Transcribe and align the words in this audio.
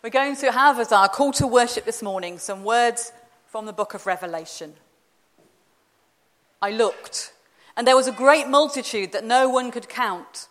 We're 0.00 0.10
going 0.10 0.36
to 0.36 0.52
have 0.52 0.78
as 0.78 0.92
our 0.92 1.08
call 1.08 1.32
to 1.32 1.46
worship 1.48 1.84
this 1.84 2.04
morning 2.04 2.38
some 2.38 2.62
words 2.62 3.12
from 3.48 3.66
the 3.66 3.72
book 3.72 3.94
of 3.94 4.06
Revelation. 4.06 4.74
I 6.62 6.70
looked, 6.70 7.32
and 7.76 7.84
there 7.84 7.96
was 7.96 8.06
a 8.06 8.12
great 8.12 8.46
multitude 8.46 9.10
that 9.10 9.24
no 9.24 9.48
one 9.48 9.72
could 9.72 9.88
count 9.88 10.46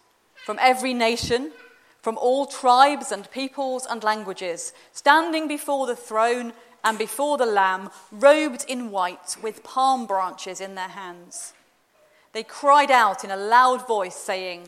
from 0.46 0.60
every 0.60 0.94
nation, 0.94 1.54
from 2.02 2.18
all 2.18 2.46
tribes 2.46 3.10
and 3.10 3.32
peoples 3.32 3.88
and 3.90 4.04
languages, 4.04 4.74
standing 4.92 5.48
before 5.48 5.88
the 5.88 5.96
throne 5.96 6.52
and 6.84 6.98
before 6.98 7.38
the 7.38 7.46
Lamb, 7.46 7.90
robed 8.12 8.66
in 8.68 8.92
white, 8.92 9.38
with 9.42 9.64
palm 9.64 10.06
branches 10.06 10.60
in 10.60 10.76
their 10.76 10.90
hands. 10.90 11.54
They 12.34 12.44
cried 12.44 12.92
out 12.92 13.24
in 13.24 13.32
a 13.32 13.38
loud 13.38 13.88
voice, 13.88 14.18
saying, 14.18 14.68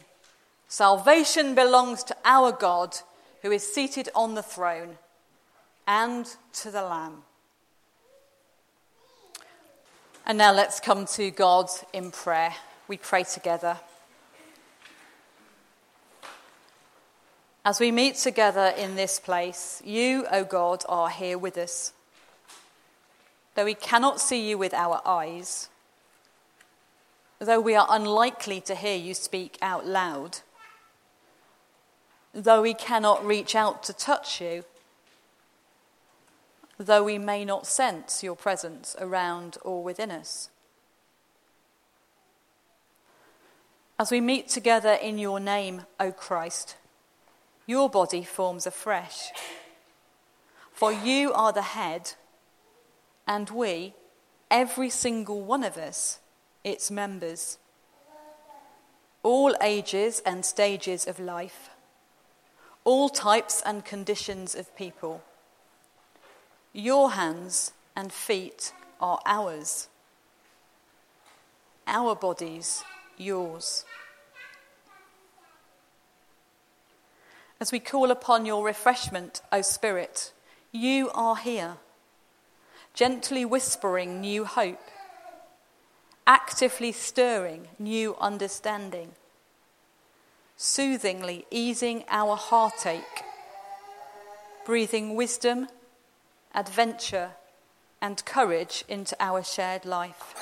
Salvation 0.69 1.53
belongs 1.53 2.01
to 2.05 2.15
our 2.23 2.53
God 2.53 2.95
who 3.41 3.51
is 3.51 3.73
seated 3.73 4.09
on 4.15 4.35
the 4.35 4.43
throne 4.43 4.97
and 5.87 6.25
to 6.53 6.71
the 6.71 6.83
Lamb. 6.83 7.23
And 10.25 10.37
now 10.37 10.53
let's 10.53 10.79
come 10.79 11.05
to 11.07 11.31
God 11.31 11.69
in 11.93 12.11
prayer. 12.11 12.53
We 12.87 12.97
pray 12.97 13.23
together. 13.23 13.79
As 17.65 17.79
we 17.79 17.91
meet 17.91 18.15
together 18.15 18.73
in 18.77 18.95
this 18.95 19.19
place, 19.19 19.81
you, 19.83 20.25
O 20.31 20.43
God, 20.43 20.83
are 20.87 21.09
here 21.09 21.37
with 21.37 21.57
us. 21.57 21.93
Though 23.55 23.65
we 23.65 23.73
cannot 23.73 24.21
see 24.21 24.49
you 24.49 24.57
with 24.57 24.73
our 24.73 25.01
eyes, 25.05 25.69
though 27.39 27.59
we 27.59 27.75
are 27.75 27.87
unlikely 27.89 28.61
to 28.61 28.75
hear 28.75 28.95
you 28.95 29.13
speak 29.13 29.57
out 29.61 29.85
loud, 29.85 30.39
though 32.33 32.61
we 32.61 32.73
cannot 32.73 33.25
reach 33.25 33.55
out 33.55 33.83
to 33.83 33.93
touch 33.93 34.41
you, 34.41 34.63
though 36.77 37.03
we 37.03 37.17
may 37.17 37.43
not 37.43 37.67
sense 37.67 38.23
your 38.23 38.35
presence 38.35 38.95
around 38.99 39.57
or 39.63 39.83
within 39.83 40.11
us. 40.11 40.49
As 43.97 44.11
we 44.11 44.21
meet 44.21 44.47
together 44.47 44.93
in 44.93 45.17
your 45.17 45.39
name, 45.39 45.81
O 45.99 46.11
Christ, 46.11 46.77
your 47.65 47.89
body 47.89 48.23
forms 48.23 48.65
afresh. 48.65 49.31
For 50.71 50.93
you 50.93 51.33
are 51.33 51.51
the 51.51 51.61
head, 51.61 52.13
and 53.27 53.49
we, 53.49 53.93
every 54.49 54.89
single 54.89 55.41
one 55.41 55.65
of 55.65 55.77
us, 55.77 56.19
its 56.63 56.89
members. 56.89 57.57
All 59.21 59.53
ages 59.61 60.21
and 60.25 60.45
stages 60.45 61.05
of 61.05 61.19
life 61.19 61.69
all 62.83 63.09
types 63.09 63.61
and 63.65 63.83
conditions 63.85 64.55
of 64.55 64.75
people. 64.75 65.23
Your 66.73 67.11
hands 67.11 67.73
and 67.95 68.11
feet 68.11 68.73
are 69.01 69.19
ours, 69.25 69.87
our 71.87 72.15
bodies, 72.15 72.83
yours. 73.17 73.85
As 77.59 77.71
we 77.71 77.79
call 77.79 78.09
upon 78.09 78.45
your 78.45 78.65
refreshment, 78.65 79.41
O 79.51 79.61
Spirit, 79.61 80.31
you 80.71 81.09
are 81.13 81.35
here, 81.35 81.77
gently 82.93 83.43
whispering 83.43 84.21
new 84.21 84.45
hope, 84.45 84.79
actively 86.25 86.91
stirring 86.91 87.67
new 87.77 88.15
understanding 88.21 89.11
soothingly 90.61 91.45
easing 91.49 92.03
our 92.09 92.35
heartache, 92.35 93.23
breathing 94.65 95.15
wisdom, 95.15 95.69
adventure, 96.53 97.31
and 98.01 98.25
courage 98.25 98.83
into 98.89 99.15
our 99.21 99.41
shared 99.41 99.85
life. 99.85 100.35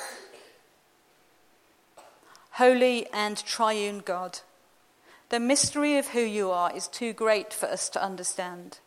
Holy 2.50 3.06
and 3.12 3.36
triune 3.44 4.00
God, 4.00 4.40
the 5.28 5.38
mystery 5.38 5.96
of 5.98 6.08
who 6.08 6.22
you 6.22 6.50
are 6.50 6.74
is 6.74 6.88
too 6.88 7.12
great 7.12 7.52
for 7.52 7.66
us 7.66 7.88
to 7.90 8.02
understand. 8.02 8.80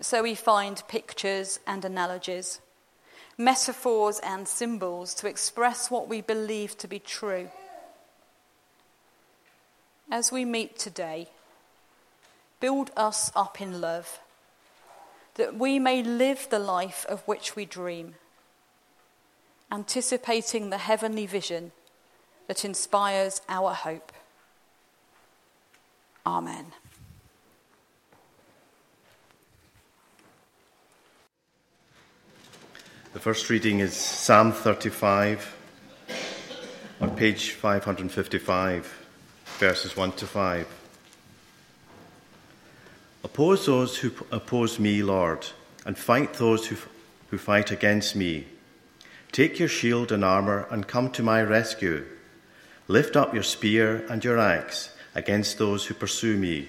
So 0.00 0.24
we 0.24 0.34
find 0.34 0.82
pictures 0.88 1.60
and 1.68 1.84
analogies, 1.84 2.60
metaphors 3.38 4.18
and 4.24 4.48
symbols 4.48 5.14
to 5.14 5.28
express 5.28 5.88
what 5.88 6.08
we 6.08 6.20
believe 6.20 6.76
to 6.78 6.88
be 6.88 6.98
true 6.98 7.48
as 10.10 10.30
we 10.30 10.44
meet 10.44 10.78
today, 10.78 11.28
build 12.60 12.90
us 12.96 13.32
up 13.34 13.60
in 13.60 13.80
love, 13.80 14.20
that 15.34 15.56
we 15.56 15.78
may 15.78 16.02
live 16.02 16.46
the 16.50 16.58
life 16.58 17.04
of 17.08 17.22
which 17.22 17.56
we 17.56 17.64
dream, 17.64 18.14
anticipating 19.70 20.70
the 20.70 20.78
heavenly 20.78 21.26
vision 21.26 21.72
that 22.46 22.64
inspires 22.64 23.40
our 23.48 23.72
hope. 23.72 24.12
Amen. 26.24 26.66
The 33.12 33.20
first 33.20 33.48
reading 33.50 33.80
is 33.80 33.94
Psalm 33.94 34.52
35 34.52 35.54
on 37.00 37.16
page 37.16 37.50
555 37.50 39.05
verses 39.56 39.96
1 39.96 40.12
to 40.12 40.26
5. 40.26 40.66
Oppose 43.24 43.66
those 43.66 43.98
who 43.98 44.12
oppose 44.30 44.78
me, 44.78 45.02
Lord, 45.02 45.46
and 45.84 45.96
fight 45.96 46.34
those 46.34 46.66
who, 46.66 46.76
who 47.30 47.38
fight 47.38 47.70
against 47.70 48.14
me. 48.14 48.46
Take 49.32 49.58
your 49.58 49.68
shield 49.68 50.12
and 50.12 50.24
armour 50.24 50.66
and 50.70 50.86
come 50.86 51.10
to 51.12 51.22
my 51.22 51.42
rescue. 51.42 52.04
Lift 52.88 53.16
up 53.16 53.34
your 53.34 53.42
spear 53.42 54.04
and 54.08 54.22
your 54.22 54.38
axe 54.38 54.90
against 55.14 55.58
those 55.58 55.86
who 55.86 55.94
pursue 55.94 56.36
me. 56.36 56.68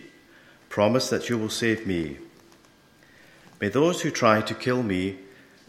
Promise 0.69 1.09
that 1.09 1.29
you 1.29 1.37
will 1.37 1.49
save 1.49 1.85
me. 1.85 2.17
May 3.59 3.69
those 3.69 4.01
who 4.01 4.11
try 4.11 4.41
to 4.41 4.53
kill 4.53 4.81
me 4.81 5.17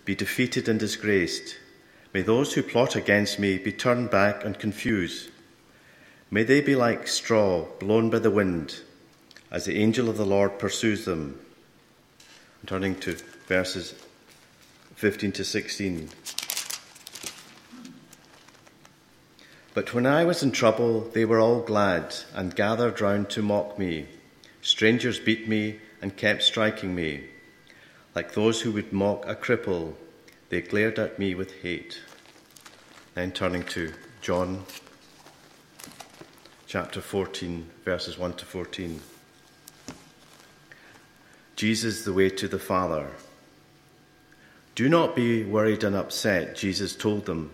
be 0.05 0.15
defeated 0.15 0.69
and 0.69 0.79
disgraced. 0.79 1.57
May 2.15 2.23
those 2.23 2.55
who 2.55 2.63
plot 2.63 2.97
against 2.97 3.39
me 3.39 3.59
be 3.59 3.73
turned 3.73 4.11
back 4.11 4.45
and 4.45 4.59
confused. 4.59 5.31
May 6.31 6.43
they 6.43 6.61
be 6.61 6.77
like 6.77 7.09
straw 7.09 7.65
blown 7.79 8.11
by 8.11 8.19
the 8.19 8.31
wind 8.31 8.81
as 9.51 9.65
the 9.65 9.79
angel 9.79 10.11
of 10.11 10.19
the 10.19 10.27
Lord 10.27 10.59
pursues 10.59 11.07
them. 11.07 11.41
I'm 12.61 12.67
turning 12.67 12.97
to 13.01 13.17
verses 13.47 13.95
15 14.97 15.33
to 15.33 15.45
16. 15.45 16.11
But 19.73 19.95
when 19.95 20.05
I 20.05 20.25
was 20.25 20.43
in 20.43 20.53
trouble, 20.53 21.01
they 21.01 21.25
were 21.25 21.41
all 21.41 21.61
glad 21.61 22.15
and 22.35 22.55
gathered 22.55 23.01
round 23.01 23.31
to 23.31 23.43
mock 23.43 23.79
me. 23.79 24.07
Strangers 24.61 25.19
beat 25.19 25.49
me 25.49 25.81
and 26.03 26.17
kept 26.17 26.43
striking 26.43 26.95
me. 26.95 27.25
Like 28.15 28.35
those 28.35 28.61
who 28.61 28.73
would 28.73 28.93
mock 28.93 29.25
a 29.27 29.35
cripple, 29.35 29.95
they 30.51 30.61
glared 30.61 30.99
at 30.99 31.19
me 31.19 31.35
with 31.35 31.63
hate. 31.63 32.03
Then 33.15 33.33
turning 33.33 33.63
to 33.65 33.95
John 34.21 34.67
chapter 36.69 37.01
14, 37.01 37.67
verses 37.83 38.19
1 38.19 38.35
to 38.35 38.45
14. 38.45 39.01
Jesus, 41.57 42.05
the 42.05 42.13
way 42.13 42.29
to 42.29 42.47
the 42.47 42.59
Father. 42.59 43.09
Do 44.75 44.87
not 44.87 45.17
be 45.17 45.45
worried 45.45 45.83
and 45.83 45.97
upset, 45.97 46.57
Jesus 46.57 46.95
told 46.95 47.25
them. 47.25 47.51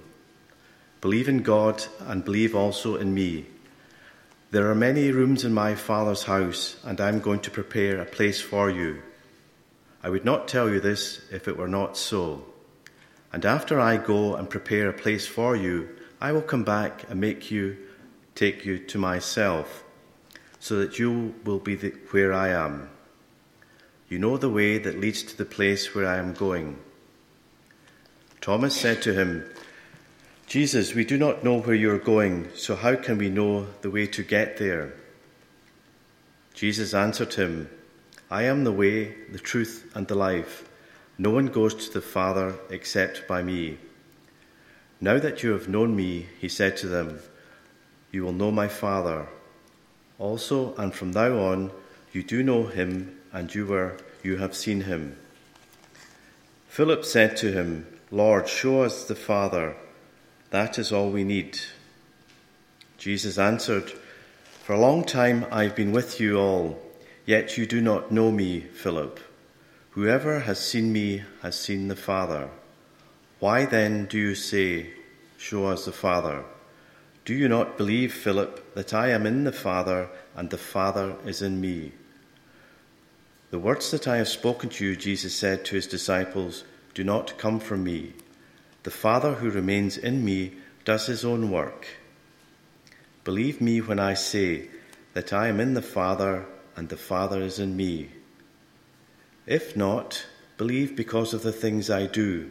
Believe 1.00 1.28
in 1.28 1.44
God 1.44 1.84
and 2.00 2.24
believe 2.24 2.56
also 2.56 2.96
in 2.96 3.14
me. 3.14 3.46
There 4.50 4.68
are 4.68 4.74
many 4.74 5.12
rooms 5.12 5.44
in 5.44 5.54
my 5.54 5.76
Father's 5.76 6.24
house, 6.24 6.76
and 6.82 7.00
I 7.00 7.08
am 7.08 7.20
going 7.20 7.40
to 7.42 7.52
prepare 7.52 8.00
a 8.00 8.04
place 8.04 8.40
for 8.40 8.68
you. 8.68 9.00
I 10.02 10.10
would 10.10 10.24
not 10.24 10.48
tell 10.48 10.68
you 10.68 10.80
this 10.80 11.20
if 11.30 11.46
it 11.46 11.56
were 11.56 11.68
not 11.68 11.96
so. 11.96 12.44
And 13.32 13.46
after 13.46 13.78
I 13.78 13.96
go 13.96 14.34
and 14.34 14.50
prepare 14.50 14.88
a 14.88 14.92
place 14.92 15.24
for 15.24 15.54
you, 15.54 15.88
I 16.20 16.32
will 16.32 16.42
come 16.42 16.64
back 16.64 17.08
and 17.08 17.20
make 17.20 17.52
you 17.52 17.76
take 18.34 18.64
you 18.64 18.78
to 18.78 18.98
myself, 18.98 19.84
so 20.58 20.78
that 20.78 20.98
you 20.98 21.34
will 21.44 21.58
be 21.58 21.74
the, 21.74 21.90
where 22.10 22.32
I 22.32 22.48
am. 22.48 22.88
You 24.08 24.18
know 24.18 24.36
the 24.36 24.50
way 24.50 24.78
that 24.78 25.00
leads 25.00 25.22
to 25.24 25.36
the 25.36 25.44
place 25.44 25.94
where 25.94 26.06
I 26.06 26.18
am 26.18 26.34
going. 26.34 26.78
Thomas 28.40 28.74
said 28.74 29.02
to 29.02 29.14
him, 29.14 29.44
Jesus, 30.46 30.94
we 30.94 31.04
do 31.04 31.16
not 31.16 31.42
know 31.42 31.60
where 31.60 31.74
you 31.74 31.90
are 31.90 31.98
going, 31.98 32.50
so 32.54 32.76
how 32.76 32.96
can 32.96 33.18
we 33.18 33.30
know 33.30 33.66
the 33.80 33.90
way 33.90 34.06
to 34.08 34.22
get 34.22 34.58
there? 34.58 34.92
Jesus 36.52 36.94
answered 36.94 37.34
him, 37.34 37.70
I 38.30 38.42
am 38.44 38.64
the 38.64 38.72
way, 38.72 39.14
the 39.32 39.38
truth, 39.38 39.90
and 39.94 40.06
the 40.06 40.14
life. 40.14 40.68
No 41.18 41.30
one 41.30 41.46
goes 41.46 41.74
to 41.74 41.92
the 41.92 42.00
Father 42.00 42.54
except 42.70 43.26
by 43.26 43.42
me. 43.42 43.78
Now 45.00 45.18
that 45.18 45.42
you 45.42 45.52
have 45.52 45.68
known 45.68 45.96
me, 45.96 46.26
he 46.40 46.48
said 46.48 46.76
to 46.78 46.88
them, 46.88 47.20
you 48.14 48.24
will 48.24 48.32
know 48.32 48.52
my 48.52 48.68
Father. 48.68 49.26
Also, 50.18 50.74
and 50.76 50.94
from 50.94 51.10
now 51.10 51.36
on, 51.38 51.72
you 52.12 52.22
do 52.22 52.42
know 52.42 52.66
him 52.66 53.20
and 53.32 53.52
you, 53.52 53.66
were, 53.66 53.96
you 54.22 54.36
have 54.36 54.54
seen 54.54 54.82
him. 54.82 55.16
Philip 56.68 57.04
said 57.04 57.36
to 57.38 57.52
him, 57.52 57.86
Lord, 58.10 58.48
show 58.48 58.82
us 58.82 59.04
the 59.04 59.16
Father. 59.16 59.76
That 60.50 60.78
is 60.78 60.92
all 60.92 61.10
we 61.10 61.24
need. 61.24 61.58
Jesus 62.96 63.36
answered, 63.38 63.90
For 64.62 64.74
a 64.74 64.80
long 64.80 65.04
time 65.04 65.46
I've 65.50 65.74
been 65.74 65.90
with 65.90 66.20
you 66.20 66.38
all, 66.38 66.80
yet 67.26 67.58
you 67.58 67.66
do 67.66 67.80
not 67.80 68.12
know 68.12 68.30
me, 68.30 68.60
Philip. 68.60 69.18
Whoever 69.90 70.40
has 70.40 70.60
seen 70.60 70.92
me 70.92 71.24
has 71.42 71.58
seen 71.58 71.88
the 71.88 71.96
Father. 71.96 72.50
Why 73.40 73.66
then 73.66 74.06
do 74.06 74.18
you 74.18 74.34
say, 74.36 74.90
Show 75.36 75.66
us 75.66 75.84
the 75.84 75.92
Father? 75.92 76.44
Do 77.24 77.32
you 77.34 77.48
not 77.48 77.78
believe, 77.78 78.12
Philip, 78.12 78.74
that 78.74 78.92
I 78.92 79.10
am 79.10 79.24
in 79.26 79.44
the 79.44 79.52
Father 79.52 80.10
and 80.36 80.50
the 80.50 80.58
Father 80.58 81.16
is 81.24 81.40
in 81.40 81.60
me? 81.60 81.92
The 83.50 83.58
words 83.58 83.90
that 83.92 84.06
I 84.06 84.18
have 84.18 84.28
spoken 84.28 84.68
to 84.70 84.84
you, 84.84 84.96
Jesus 84.96 85.34
said 85.34 85.64
to 85.64 85.76
his 85.76 85.86
disciples, 85.86 86.64
do 86.92 87.02
not 87.02 87.38
come 87.38 87.60
from 87.60 87.82
me. 87.82 88.12
The 88.82 88.90
Father 88.90 89.34
who 89.34 89.50
remains 89.50 89.96
in 89.96 90.24
me 90.24 90.52
does 90.84 91.06
his 91.06 91.24
own 91.24 91.50
work. 91.50 91.88
Believe 93.24 93.60
me 93.60 93.80
when 93.80 93.98
I 93.98 94.14
say 94.14 94.68
that 95.14 95.32
I 95.32 95.48
am 95.48 95.60
in 95.60 95.74
the 95.74 95.82
Father 95.82 96.44
and 96.76 96.88
the 96.88 96.96
Father 96.96 97.40
is 97.40 97.58
in 97.58 97.76
me. 97.76 98.10
If 99.46 99.76
not, 99.76 100.26
believe 100.58 100.94
because 100.94 101.32
of 101.32 101.42
the 101.42 101.52
things 101.52 101.88
I 101.88 102.06
do. 102.06 102.50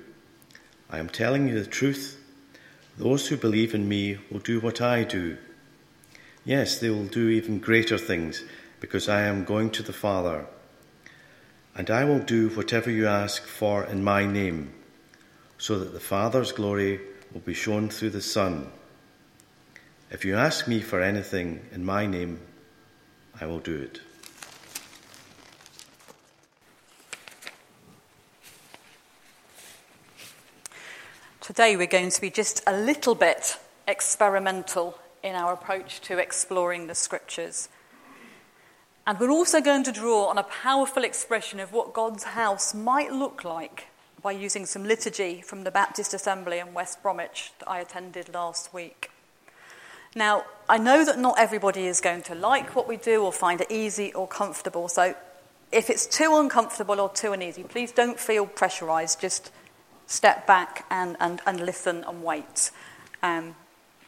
I 0.90 1.00
am 1.00 1.10
telling 1.10 1.48
you 1.48 1.60
the 1.60 1.70
truth. 1.70 2.23
Those 2.98 3.28
who 3.28 3.38
believe 3.38 3.74
in 3.74 3.88
me 3.88 4.20
will 4.30 4.40
do 4.40 4.60
what 4.60 4.82
I 4.82 5.04
do. 5.04 5.38
Yes, 6.46 6.80
they 6.80 6.90
will 6.90 7.06
do 7.06 7.30
even 7.30 7.60
greater 7.60 7.98
things 7.98 8.44
because 8.80 9.10
I 9.10 9.22
am 9.22 9.46
going 9.46 9.72
to 9.72 9.84
the 9.84 9.94
Father. 9.94 10.46
And 11.76 11.90
I 11.90 12.04
will 12.06 12.20
do 12.20 12.50
whatever 12.50 12.92
you 12.92 13.08
ask 13.08 13.44
for 13.44 13.84
in 13.84 14.04
my 14.04 14.26
name, 14.26 14.74
so 15.58 15.80
that 15.80 15.94
the 15.94 16.00
Father's 16.00 16.52
glory 16.52 17.00
will 17.34 17.42
be 17.42 17.54
shown 17.54 17.90
through 17.90 18.12
the 18.12 18.22
Son. 18.22 18.72
If 20.12 20.24
you 20.24 20.36
ask 20.36 20.68
me 20.68 20.82
for 20.82 21.02
anything 21.02 21.66
in 21.72 21.84
my 21.84 22.06
name, 22.06 22.40
I 23.42 23.48
will 23.48 23.60
do 23.60 23.76
it. 23.76 24.02
Today 31.44 31.76
we're 31.76 31.88
going 31.88 32.10
to 32.10 32.22
be 32.22 32.30
just 32.30 32.64
a 32.66 32.72
little 32.72 33.16
bit 33.16 33.58
experimental 33.86 34.98
in 35.22 35.36
our 35.36 35.52
approach 35.52 36.00
to 36.04 36.18
exploring 36.18 36.88
the 36.88 36.96
scriptures. 36.96 37.68
And 39.06 39.20
we're 39.20 39.30
also 39.30 39.60
going 39.60 39.84
to 39.84 39.92
draw 39.92 40.28
on 40.28 40.38
a 40.38 40.44
powerful 40.44 41.04
expression 41.04 41.60
of 41.60 41.74
what 41.74 41.92
God's 41.92 42.24
house 42.24 42.74
might 42.74 43.12
look 43.12 43.44
like 43.44 43.88
by 44.22 44.32
using 44.32 44.66
some 44.66 44.86
liturgy 44.86 45.42
from 45.42 45.66
the 45.66 45.70
Baptist 45.70 46.14
Assembly 46.14 46.60
in 46.60 46.74
West 46.74 47.04
Bromwich 47.04 47.52
that 47.60 47.70
I 47.70 47.82
attended 47.82 48.34
last 48.34 48.74
week. 48.74 49.12
Now, 50.16 50.46
I 50.70 50.78
know 50.78 51.04
that 51.04 51.20
not 51.20 51.38
everybody 51.38 51.88
is 51.88 52.00
going 52.00 52.22
to 52.22 52.36
like 52.36 52.74
what 52.74 52.88
we 52.88 52.96
do 52.96 53.22
or 53.22 53.34
find 53.34 53.60
it 53.60 53.70
easy 53.70 54.14
or 54.14 54.30
comfortable, 54.30 54.88
so 54.88 55.14
if 55.74 55.90
it's 55.90 56.06
too 56.08 56.38
uncomfortable 56.38 57.02
or 57.02 57.10
too 57.10 57.34
uneasy, 57.34 57.64
please 57.64 57.92
don't 57.92 58.18
feel 58.18 58.46
pressurized. 58.46 59.20
Just 59.20 59.52
step 60.08 60.46
back 60.46 60.86
and, 60.90 61.18
and, 61.20 61.42
and 61.46 61.60
listen 61.60 62.04
and 62.08 62.24
wait. 62.24 62.72
Um, 63.22 63.56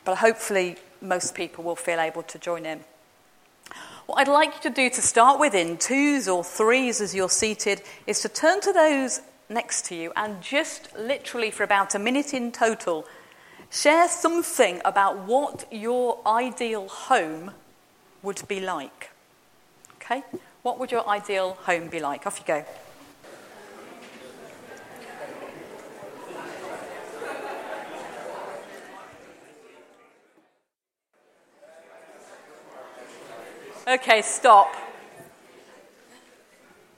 but 0.03 0.17
hopefully, 0.17 0.77
most 1.01 1.35
people 1.35 1.63
will 1.63 1.75
feel 1.75 1.99
able 1.99 2.23
to 2.23 2.39
join 2.39 2.65
in. 2.65 2.81
What 4.05 4.19
I'd 4.19 4.27
like 4.27 4.55
you 4.55 4.69
to 4.69 4.69
do 4.69 4.89
to 4.89 5.01
start 5.01 5.39
with 5.39 5.55
in 5.55 5.77
twos 5.77 6.27
or 6.27 6.43
threes 6.43 7.01
as 7.01 7.15
you're 7.15 7.29
seated 7.29 7.81
is 8.05 8.21
to 8.21 8.29
turn 8.29 8.61
to 8.61 8.71
those 8.71 9.21
next 9.49 9.85
to 9.85 9.95
you 9.95 10.11
and 10.15 10.41
just 10.41 10.95
literally 10.97 11.49
for 11.49 11.63
about 11.63 11.95
a 11.95 11.99
minute 11.99 12.33
in 12.33 12.51
total 12.51 13.07
Share 13.75 14.07
something 14.07 14.81
about 14.85 15.25
what 15.25 15.65
your 15.69 16.19
ideal 16.25 16.87
home 16.87 17.51
would 18.21 18.41
be 18.47 18.61
like. 18.61 19.11
Okay? 19.95 20.23
What 20.61 20.79
would 20.79 20.91
your 20.91 21.07
ideal 21.07 21.57
home 21.63 21.89
be 21.89 21.99
like? 21.99 22.25
Off 22.25 22.39
you 22.39 22.45
go. 22.45 22.65
Okay, 33.87 34.21
stop 34.23 34.75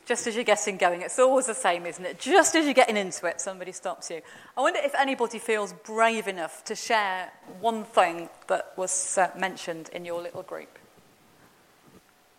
just 0.07 0.25
as 0.25 0.35
you're 0.35 0.45
getting 0.45 0.77
going. 0.77 1.01
It's 1.01 1.19
always 1.19 1.47
the 1.47 1.53
same, 1.53 1.85
isn't 1.85 2.03
it? 2.03 2.17
Just 2.17 2.55
as 2.55 2.63
you're 2.63 2.73
getting 2.73 2.95
into 2.95 3.25
it, 3.27 3.41
somebody 3.41 3.73
stops 3.73 4.09
you. 4.09 4.21
I 4.55 4.61
wonder 4.61 4.79
if 4.81 4.95
anybody 4.95 5.37
feels 5.37 5.73
brave 5.73 6.29
enough 6.29 6.63
to 6.63 6.75
share 6.75 7.29
one 7.59 7.83
thing 7.83 8.29
that 8.47 8.71
was 8.77 9.17
uh, 9.17 9.29
mentioned 9.37 9.89
in 9.89 10.05
your 10.05 10.21
little 10.21 10.43
group. 10.43 10.79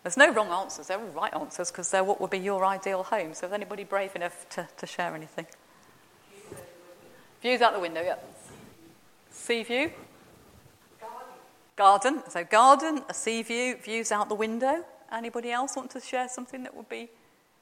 There's 0.01 0.17
no 0.17 0.33
wrong 0.33 0.47
answers, 0.47 0.87
they're 0.87 0.99
all 0.99 1.05
right 1.09 1.33
answers 1.33 1.69
because 1.69 1.91
they're 1.91 2.03
what 2.03 2.19
would 2.19 2.31
be 2.31 2.39
your 2.39 2.65
ideal 2.65 3.03
home. 3.03 3.35
So, 3.35 3.45
is 3.45 3.53
anybody 3.53 3.83
brave 3.83 4.15
enough 4.15 4.49
to, 4.51 4.67
to 4.77 4.87
share 4.87 5.13
anything? 5.13 5.45
Views 7.43 7.61
out 7.61 7.73
the 7.73 7.79
window, 7.79 8.01
yeah. 8.01 8.15
Sea 9.29 9.61
view? 9.61 9.91
Garden. 11.79 12.21
So, 12.29 12.43
garden, 12.43 13.03
a 13.09 13.13
sea 13.13 13.41
view, 13.41 13.77
views 13.77 14.11
out 14.11 14.29
the 14.29 14.35
window. 14.35 14.85
Anybody 15.11 15.49
else 15.51 15.75
want 15.75 15.89
to 15.91 16.01
share 16.01 16.27
something 16.27 16.61
that 16.63 16.75
would 16.75 16.89
be 16.89 17.09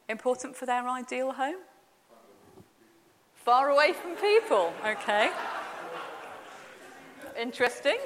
Important 0.09 0.55
for 0.55 0.65
their 0.65 0.87
ideal 0.87 1.33
home? 1.33 1.57
Far 3.35 3.69
away 3.69 3.93
from 3.93 4.15
people, 4.15 4.73
okay. 4.85 5.31
Interesting. 7.37 7.97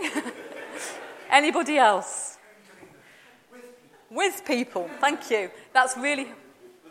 Anybody 1.29 1.77
else? 1.77 2.37
With 4.09 4.43
people, 4.45 4.89
thank 4.99 5.29
you. 5.29 5.51
That's 5.73 5.95
really, 5.95 6.27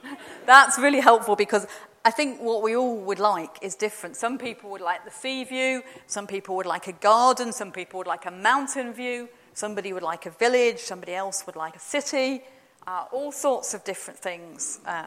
that's 0.46 0.78
really 0.78 1.00
helpful 1.00 1.34
because 1.36 1.66
I 2.04 2.10
think 2.10 2.40
what 2.40 2.62
we 2.62 2.76
all 2.76 2.96
would 2.96 3.18
like 3.18 3.58
is 3.60 3.74
different. 3.74 4.16
Some 4.16 4.38
people 4.38 4.70
would 4.70 4.80
like 4.80 5.04
the 5.04 5.10
sea 5.10 5.44
view, 5.44 5.82
some 6.06 6.26
people 6.26 6.56
would 6.56 6.66
like 6.66 6.86
a 6.86 6.92
garden, 6.92 7.52
some 7.52 7.72
people 7.72 7.98
would 7.98 8.06
like 8.06 8.26
a 8.26 8.30
mountain 8.30 8.92
view, 8.92 9.28
somebody 9.52 9.92
would 9.92 10.02
like 10.02 10.24
a 10.24 10.30
village, 10.30 10.78
somebody 10.78 11.14
else 11.14 11.46
would 11.46 11.56
like 11.56 11.76
a 11.76 11.80
city 11.80 12.42
uh, 12.86 13.04
all 13.12 13.32
sorts 13.32 13.74
of 13.74 13.84
different 13.84 14.18
things. 14.18 14.80
Uh, 14.84 15.06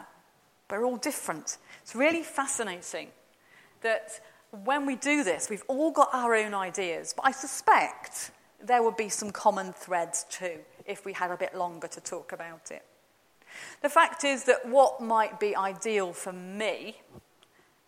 we're 0.70 0.86
all 0.86 0.98
different. 0.98 1.58
It's 1.82 1.96
really 1.96 2.24
fascinating 2.24 3.10
that 3.82 4.20
when 4.64 4.86
we 4.86 4.96
do 4.96 5.24
this, 5.24 5.50
we've 5.50 5.64
all 5.68 5.92
got 5.92 6.10
our 6.14 6.36
own 6.36 6.54
ideas, 6.54 7.14
but 7.16 7.26
I 7.26 7.32
suspect 7.32 8.32
there 8.64 8.82
would 8.82 8.98
be 8.98 9.10
some 9.10 9.32
common 9.32 9.74
threads 9.74 10.26
too 10.30 10.60
if 10.86 11.06
we 11.06 11.14
had 11.14 11.32
a 11.32 11.38
bit 11.38 11.56
longer 11.56 11.88
to 11.88 12.02
talk 12.02 12.32
about 12.32 12.72
it. 12.72 12.84
The 13.82 13.90
fact 13.90 14.24
is 14.24 14.46
that 14.46 14.68
what 14.68 15.02
might 15.02 15.40
be 15.40 15.56
ideal 15.56 16.14
for 16.14 16.34
me 16.34 16.98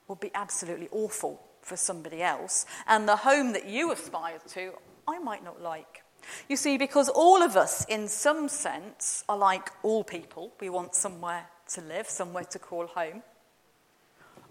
would 0.08 0.20
be 0.20 0.32
absolutely 0.36 0.90
awful 0.92 1.42
for 1.62 1.76
somebody 1.76 2.22
else, 2.22 2.66
and 2.88 3.10
the 3.10 3.16
home 3.16 3.54
that 3.54 3.68
you 3.68 3.92
aspire 3.92 4.40
to, 4.50 4.74
I 5.08 5.18
might 5.18 5.44
not 5.44 5.62
like. 5.62 6.04
You 6.48 6.56
see, 6.56 6.78
because 6.78 7.10
all 7.10 7.42
of 7.42 7.56
us, 7.56 7.86
in 7.86 8.08
some 8.08 8.48
sense, 8.48 9.24
are 9.28 9.38
like 9.38 9.70
all 9.84 10.04
people. 10.04 10.52
We 10.60 10.70
want 10.70 10.96
somewhere 10.96 11.48
to 11.70 11.82
live, 11.82 12.08
somewhere 12.08 12.44
to 12.46 12.60
call 12.60 12.88
home. 12.88 13.24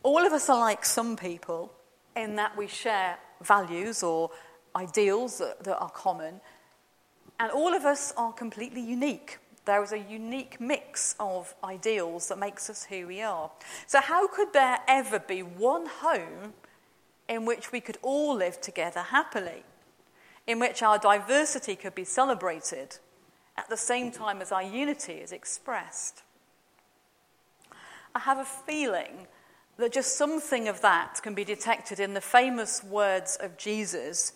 All 0.03 0.27
of 0.27 0.33
us 0.33 0.49
are 0.49 0.59
like 0.59 0.85
some 0.85 1.17
people 1.17 1.73
in 2.17 2.37
that 2.37 2.57
we 2.57 2.67
share 2.67 3.19
values 3.43 4.03
or 4.03 4.31
ideals 4.77 5.39
that, 5.39 5.65
that 5.65 5.79
are 5.79 5.91
common. 5.91 6.41
And 7.41 7.51
all 7.51 7.75
of 7.75 7.85
us 7.85 8.13
are 8.17 8.33
completely 8.33 8.81
unique. 8.81 9.39
There 9.65 9.83
is 9.83 9.93
a 9.93 9.99
unique 9.99 10.61
mix 10.61 11.15
of 11.19 11.55
ideals 11.65 12.29
that 12.29 12.39
makes 12.39 12.69
us 12.69 12.85
who 12.85 13.07
we 13.07 13.23
are. 13.23 13.51
So, 13.87 14.01
how 14.01 14.29
could 14.29 14.53
there 14.53 14.79
ever 14.87 15.19
be 15.19 15.43
one 15.43 15.87
home 15.87 16.53
in 17.29 17.47
which 17.47 17.73
we 17.73 17.81
could 17.81 17.99
all 18.03 18.37
live 18.37 18.61
together 18.61 19.01
happily? 19.01 19.65
in 20.47 20.59
which 20.59 20.83
our 20.83 20.99
diversity 20.99 21.77
could 21.77 21.95
be 21.95 22.05
celebrated 22.05 22.99
at 23.57 23.69
the 23.69 23.77
same 23.77 24.11
time 24.11 24.43
as 24.43 24.53
our 24.53 24.63
unity 24.63 25.15
is 25.15 25.33
expressed. 25.33 26.23
I 28.15 28.21
have 28.21 28.39
a 28.39 28.45
feeling 28.45 29.27
that 29.77 29.93
just 29.93 30.17
something 30.17 30.69
of 30.69 30.81
that 30.83 31.21
can 31.23 31.35
be 31.35 31.45
detected 31.45 31.99
in 31.99 32.15
the 32.15 32.21
famous 32.21 32.83
words 32.85 33.37
of 33.41 33.57
Jesus 33.57 34.33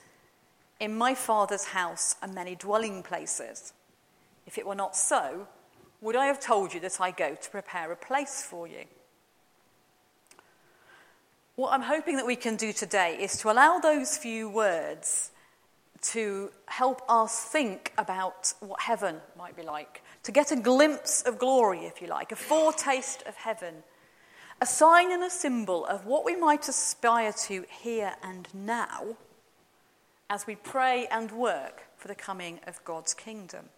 In 0.81 0.97
my 0.97 1.15
Father's 1.15 1.65
house 1.65 2.15
are 2.23 2.29
many 2.29 2.55
dwelling 2.55 3.03
places. 3.03 3.73
If 4.49 4.57
it 4.57 4.67
were 4.67 4.75
not 4.75 4.97
so, 4.97 5.47
would 6.01 6.17
I 6.17 6.25
have 6.25 6.41
told 6.41 6.73
you 6.73 6.81
that 6.81 7.03
I 7.03 7.11
go 7.11 7.35
to 7.35 7.51
prepare 7.51 7.93
a 7.93 7.97
place 7.97 8.43
for 8.43 8.67
you? 8.67 8.85
What 11.55 11.75
I'm 11.75 11.83
hoping 11.83 12.17
that 12.17 12.25
we 12.25 12.35
can 12.35 12.57
do 12.57 12.73
today 12.73 13.19
is 13.21 13.37
to 13.43 13.51
allow 13.51 13.79
those 13.79 14.17
few 14.17 14.49
words 14.49 15.33
to 16.01 16.51
help 16.65 17.03
us 17.11 17.45
think 17.45 17.93
about 17.99 18.55
what 18.61 18.81
heaven 18.81 19.21
might 19.37 19.55
be 19.55 19.63
like, 19.63 20.01
to 20.23 20.33
get 20.33 20.51
a 20.51 20.57
glimpse 20.57 21.21
of 21.21 21.39
glory, 21.39 21.81
if 21.81 22.01
you 22.01 22.09
like, 22.09 22.33
a 22.33 22.37
foretaste 22.37 23.23
of 23.27 23.35
heaven, 23.35 23.75
a 24.63 24.67
sign 24.67 25.13
and 25.13 25.23
a 25.23 25.29
symbol 25.29 25.85
of 25.85 26.07
what 26.07 26.25
we 26.25 26.35
might 26.35 26.67
aspire 26.71 27.35
to 27.35 27.67
here 27.83 28.15
and 28.23 28.49
now 28.55 29.15
as 30.31 30.47
we 30.47 30.55
pray 30.55 31.07
and 31.11 31.33
work 31.33 31.83
for 31.99 32.09
the 32.09 32.15
coming 32.15 32.61
of 32.67 32.83
God's 32.87 33.13
kingdom. 33.13 33.69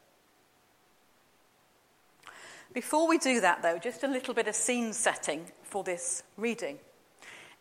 Before 2.72 3.08
we 3.08 3.18
do 3.18 3.40
that, 3.40 3.62
though, 3.62 3.78
just 3.78 4.04
a 4.04 4.08
little 4.08 4.32
bit 4.32 4.46
of 4.46 4.54
scene 4.54 4.92
setting 4.92 5.46
for 5.62 5.82
this 5.82 6.22
reading. 6.36 6.78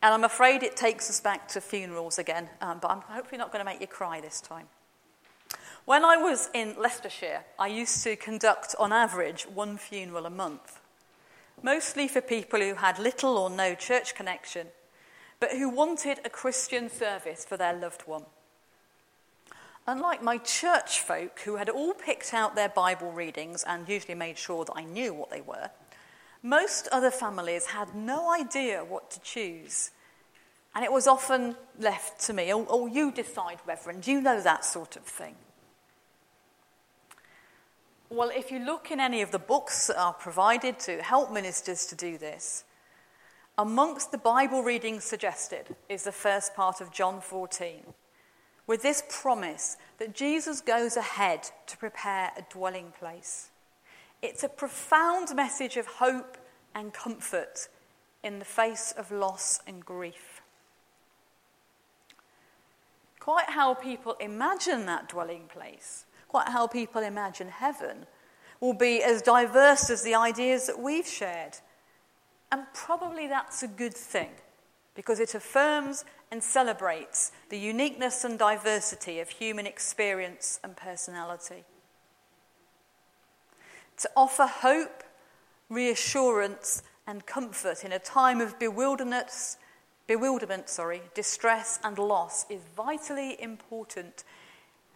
And 0.04 0.14
I'm 0.14 0.24
afraid 0.24 0.62
it 0.62 0.78
takes 0.78 1.10
us 1.10 1.20
back 1.20 1.48
to 1.50 1.62
funerals 1.62 2.20
again, 2.20 2.48
um, 2.62 2.78
but 2.80 2.92
I'm 2.92 3.02
hopefully 3.02 3.40
not 3.40 3.52
going 3.52 3.60
to 3.60 3.66
make 3.66 3.82
you 3.82 3.88
cry 3.88 4.22
this 4.22 4.40
time. 4.40 4.68
When 5.86 6.06
I 6.06 6.16
was 6.16 6.52
in 6.54 6.76
Leicestershire, 6.78 7.44
I 7.58 7.68
used 7.68 8.04
to 8.04 8.16
conduct, 8.16 8.76
on 8.78 8.94
average, 8.94 9.44
one 9.44 9.78
funeral 9.78 10.28
a 10.28 10.30
month, 10.30 10.80
mostly 11.64 12.08
for 12.08 12.22
people 12.22 12.60
who 12.60 12.76
had 12.76 13.00
little 13.00 13.36
or 13.36 13.50
no 13.50 13.74
church 13.74 14.14
connection, 14.14 14.68
but 15.40 15.52
who 15.52 15.70
wanted 15.70 16.20
a 16.24 16.30
Christian 16.30 16.88
service 16.88 17.44
for 17.44 17.58
their 17.58 17.74
loved 17.74 18.04
one. 18.04 18.26
Unlike 19.90 20.22
my 20.22 20.38
church 20.38 21.00
folk, 21.00 21.40
who 21.40 21.56
had 21.56 21.68
all 21.68 21.96
picked 21.96 22.32
out 22.32 22.54
their 22.54 22.70
Bible 22.70 23.12
readings 23.12 23.64
and 23.64 23.90
usually 23.90 24.14
made 24.14 24.38
sure 24.38 24.64
that 24.64 24.76
I 24.76 24.84
knew 24.84 25.16
what 25.16 25.32
they 25.32 25.42
were, 25.42 25.72
most 26.44 26.88
other 26.92 27.10
families 27.10 27.66
had 27.66 27.96
no 27.96 28.32
idea 28.32 28.86
what 28.86 29.10
to 29.10 29.20
choose. 29.22 29.90
And 30.76 30.86
it 30.86 30.92
was 30.92 31.08
often 31.08 31.56
left 31.80 32.22
to 32.28 32.34
me, 32.34 32.54
oh, 32.54 32.68
oh, 32.70 32.86
you 32.86 33.12
decide, 33.12 33.58
Reverend, 33.66 34.06
you 34.06 34.22
know 34.22 34.40
that 34.40 34.64
sort 34.64 34.96
of 34.96 35.02
thing. 35.02 35.34
Well, 38.12 38.30
if 38.30 38.52
you 38.52 38.60
look 38.60 38.92
in 38.92 39.00
any 39.00 39.24
of 39.24 39.32
the 39.32 39.40
books 39.40 39.88
that 39.88 40.00
are 40.00 40.14
provided 40.14 40.78
to 40.82 41.02
help 41.02 41.34
ministers 41.34 41.88
to 41.88 41.96
do 41.96 42.20
this, 42.20 42.64
amongst 43.58 44.12
the 44.12 44.20
Bible 44.20 44.62
readings 44.62 45.04
suggested 45.04 45.76
is 45.90 46.04
the 46.04 46.12
first 46.12 46.54
part 46.54 46.80
of 46.80 46.92
John 46.92 47.22
14 47.22 47.82
with 48.70 48.84
this 48.84 49.02
promise 49.10 49.78
that 49.98 50.14
Jesus 50.14 50.62
goes 50.62 50.96
ahead 50.96 51.50
to 51.66 51.76
prepare 51.76 52.32
a 52.38 52.44
dwelling 52.52 52.94
place. 53.00 53.50
It's 54.22 54.44
a 54.44 54.48
profound 54.48 55.36
message 55.36 55.76
of 55.76 55.88
hope 55.88 56.38
and 56.76 56.94
comfort 56.94 57.68
in 58.24 58.38
the 58.38 58.46
face 58.46 58.94
of 58.96 59.12
loss 59.12 59.60
and 59.66 59.84
grief. 59.84 60.44
Quite 63.20 63.50
how 63.50 63.74
people 63.74 64.16
imagine 64.20 64.86
that 64.86 65.10
dwelling 65.10 65.46
place, 65.52 66.06
quite 66.28 66.50
how 66.50 66.68
people 66.68 67.02
imagine 67.02 67.48
heaven, 67.48 68.06
will 68.60 68.76
be 68.76 69.02
as 69.02 69.24
diverse 69.24 69.90
as 69.90 70.04
the 70.04 70.14
ideas 70.14 70.68
that 70.68 70.80
we've 70.80 71.08
shared. 71.08 71.58
And 72.52 72.66
probably 72.76 73.28
that's 73.28 73.64
a 73.64 73.68
good 73.68 73.96
thing 73.96 74.30
because 74.94 75.20
it 75.20 75.34
affirms 75.34 76.06
and 76.32 76.44
celebrates 76.44 77.32
the 77.50 77.58
uniqueness 77.58 78.24
and 78.24 78.38
diversity 78.38 79.20
of 79.20 79.30
human 79.30 79.66
experience 79.66 80.60
and 80.64 80.76
personality. 80.78 81.64
To 83.98 84.10
offer 84.16 84.46
hope, 84.46 85.04
reassurance, 85.70 86.84
and 87.08 87.26
comfort 87.26 87.84
in 87.84 87.92
a 87.92 88.00
time 88.00 88.40
of 88.40 88.60
bewilderment, 88.60 89.32
bewilderment, 90.08 90.70
sorry, 90.70 91.02
distress 91.16 91.80
and 91.84 91.98
loss 91.98 92.46
is 92.50 92.62
vitally 92.76 93.42
important. 93.42 94.24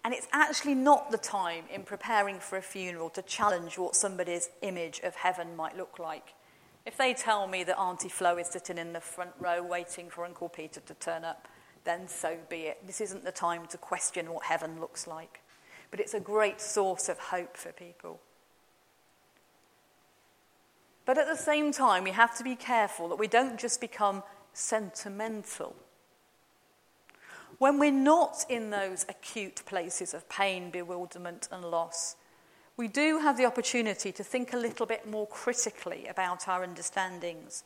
And 0.06 0.13
it's 0.13 0.28
actually 0.32 0.75
not 0.75 1.12
the 1.12 1.18
time 1.18 1.63
in 1.74 1.84
preparing 1.84 2.40
for 2.40 2.58
a 2.58 2.62
funeral 2.62 3.10
to 3.12 3.22
challenge 3.24 3.78
what 3.78 3.96
somebody's 3.96 4.50
image 4.62 5.00
of 5.04 5.16
heaven 5.16 5.56
might 5.56 5.75
look 5.75 5.98
like. 5.98 6.34
If 6.86 6.98
they 6.98 7.13
tell 7.13 7.48
me 7.48 7.63
that 7.63 7.80
Auntie 7.80 8.10
Flo 8.10 8.38
is 8.38 8.48
sitting 8.48 8.78
in 8.78 8.94
the 8.94 9.00
front 9.00 9.32
row 9.40 9.63
waiting 9.63 10.10
for 10.10 10.25
Uncle 10.25 10.50
Peter 10.50 10.82
to 10.82 10.94
turn 10.96 11.24
up, 11.24 11.48
then 11.86 12.08
so 12.08 12.38
be 12.50 12.62
it. 12.62 12.86
This 12.86 13.02
isn't 13.02 13.24
the 13.24 13.32
time 13.32 13.66
to 13.68 13.78
question 13.78 14.34
what 14.34 14.46
heaven 14.46 14.80
looks 14.80 15.08
like. 15.08 15.42
But 15.92 16.00
it's 16.00 16.13
a 16.13 16.20
great 16.20 16.60
source 16.60 17.08
of 17.08 17.20
hope 17.20 17.56
for 17.56 17.72
people. 17.72 18.20
But 21.06 21.18
at 21.18 21.28
the 21.28 21.36
same 21.36 21.72
time, 21.72 22.04
we 22.04 22.12
have 22.12 22.36
to 22.38 22.44
be 22.44 22.56
careful 22.56 23.10
that 23.10 23.20
we 23.20 23.28
don't 23.28 23.60
just 23.60 23.82
become 23.82 24.24
sentimental. 24.54 25.75
When 27.60 27.78
we're 27.80 27.92
not 27.92 28.46
in 28.50 28.70
those 28.70 29.06
acute 29.08 29.63
places 29.66 30.13
of 30.13 30.28
pain, 30.30 30.70
bewilderment, 30.70 31.48
and 31.52 31.63
loss, 31.63 32.16
we 32.75 32.88
do 32.88 33.20
have 33.20 33.38
the 33.38 33.46
opportunity 33.46 34.12
to 34.12 34.24
think 34.24 34.53
a 34.53 34.58
little 34.58 34.86
bit 34.86 35.08
more 35.08 35.27
critically 35.27 36.08
about 36.08 36.48
our 36.48 36.63
understandings 36.63 37.63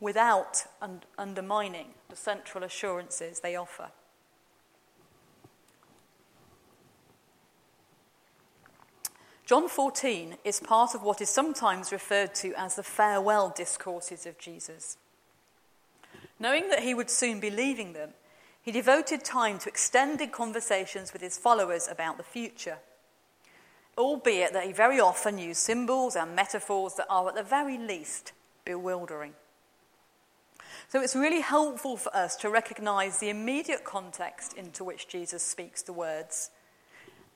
without 0.00 0.64
un- 0.82 1.02
undermining 1.16 1.88
the 2.10 2.16
central 2.16 2.62
assurances 2.64 3.40
they 3.40 3.56
offer. 3.56 3.90
John 9.46 9.68
14 9.68 10.36
is 10.44 10.60
part 10.60 10.94
of 10.94 11.02
what 11.02 11.20
is 11.20 11.28
sometimes 11.28 11.92
referred 11.92 12.34
to 12.36 12.54
as 12.56 12.76
the 12.76 12.82
farewell 12.82 13.52
discourses 13.54 14.26
of 14.26 14.38
Jesus. 14.38 14.96
Knowing 16.38 16.68
that 16.68 16.82
he 16.82 16.94
would 16.94 17.10
soon 17.10 17.40
be 17.40 17.50
leaving 17.50 17.92
them, 17.92 18.10
he 18.60 18.70
devoted 18.70 19.24
time 19.24 19.58
to 19.58 19.68
extended 19.68 20.30
conversations 20.30 21.12
with 21.12 21.22
his 21.22 21.38
followers 21.38 21.88
about 21.90 22.16
the 22.16 22.22
future 22.22 22.78
albeit 23.96 24.52
that 24.52 24.64
he 24.64 24.72
very 24.72 25.00
often 25.00 25.38
used 25.38 25.60
symbols 25.60 26.16
and 26.16 26.34
metaphors 26.34 26.94
that 26.94 27.06
are, 27.10 27.28
at 27.28 27.34
the 27.34 27.42
very 27.42 27.78
least, 27.78 28.32
bewildering. 28.64 29.34
So 30.88 31.00
it's 31.00 31.16
really 31.16 31.40
helpful 31.40 31.96
for 31.96 32.14
us 32.14 32.36
to 32.36 32.50
recognize 32.50 33.18
the 33.18 33.30
immediate 33.30 33.84
context 33.84 34.54
into 34.54 34.84
which 34.84 35.08
Jesus 35.08 35.42
speaks 35.42 35.82
the 35.82 35.92
words, 35.92 36.50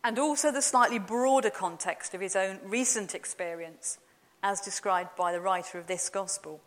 and 0.05 0.19
also 0.19 0.53
the 0.53 0.63
slightly 0.63 0.99
broader 0.99 1.51
context 1.51 2.15
of 2.15 2.21
his 2.21 2.37
own 2.37 2.59
recent 2.65 3.15
experience, 3.15 3.99
as 4.43 4.61
described 4.61 5.17
by 5.17 5.33
the 5.33 5.41
writer 5.41 5.79
of 5.79 5.87
this 5.87 6.09
gospel. 6.09 6.61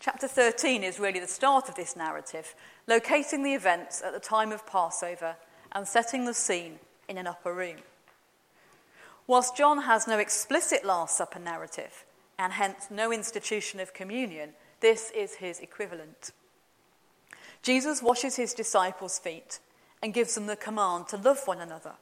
Chapter 0.00 0.28
13 0.28 0.84
is 0.84 1.00
really 1.00 1.20
the 1.20 1.26
start 1.26 1.68
of 1.68 1.74
this 1.74 1.96
narrative, 1.96 2.54
locating 2.86 3.42
the 3.42 3.54
events 3.54 4.02
at 4.02 4.12
the 4.12 4.20
time 4.20 4.52
of 4.52 4.66
Passover 4.66 5.36
and 5.72 5.88
setting 5.88 6.26
the 6.26 6.34
scene 6.34 6.78
in 7.08 7.18
an 7.18 7.26
upper 7.26 7.52
room. 7.52 7.76
Whilst 9.26 9.56
John 9.56 9.82
has 9.82 10.06
no 10.06 10.18
explicit 10.18 10.84
Last 10.84 11.16
Supper 11.16 11.38
narrative, 11.38 12.04
and 12.38 12.52
hence 12.52 12.88
no 12.90 13.12
institution 13.12 13.80
of 13.80 13.94
communion, 13.94 14.50
this 14.80 15.10
is 15.10 15.36
his 15.36 15.60
equivalent. 15.60 16.32
Jesus 17.62 18.02
washes 18.02 18.36
his 18.36 18.54
disciples' 18.54 19.18
feet 19.18 19.58
and 20.02 20.14
gives 20.14 20.34
them 20.34 20.46
the 20.46 20.56
command 20.56 21.08
to 21.08 21.16
love 21.16 21.46
one 21.46 21.60
another. 21.60 21.94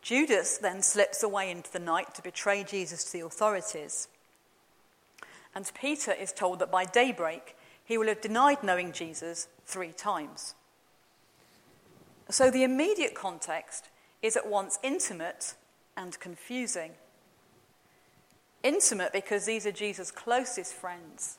Judas 0.00 0.58
then 0.58 0.82
slips 0.82 1.22
away 1.22 1.50
into 1.50 1.70
the 1.70 1.78
night 1.78 2.14
to 2.14 2.22
betray 2.22 2.64
Jesus 2.64 3.04
to 3.04 3.12
the 3.12 3.26
authorities. 3.26 4.08
And 5.54 5.70
Peter 5.74 6.12
is 6.12 6.32
told 6.32 6.58
that 6.60 6.70
by 6.70 6.84
daybreak 6.84 7.56
he 7.84 7.98
will 7.98 8.08
have 8.08 8.20
denied 8.20 8.62
knowing 8.62 8.92
Jesus 8.92 9.48
three 9.66 9.92
times. 9.92 10.54
So 12.30 12.50
the 12.50 12.62
immediate 12.62 13.14
context 13.14 13.88
is 14.22 14.36
at 14.36 14.48
once 14.48 14.78
intimate 14.82 15.54
and 15.96 16.18
confusing. 16.20 16.92
Intimate 18.62 19.12
because 19.12 19.44
these 19.44 19.66
are 19.66 19.72
Jesus' 19.72 20.10
closest 20.10 20.72
friends, 20.72 21.38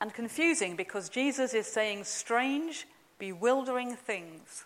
and 0.00 0.12
confusing 0.12 0.76
because 0.76 1.08
Jesus 1.08 1.54
is 1.54 1.66
saying 1.66 2.04
strange, 2.04 2.86
bewildering 3.18 3.94
things. 3.94 4.64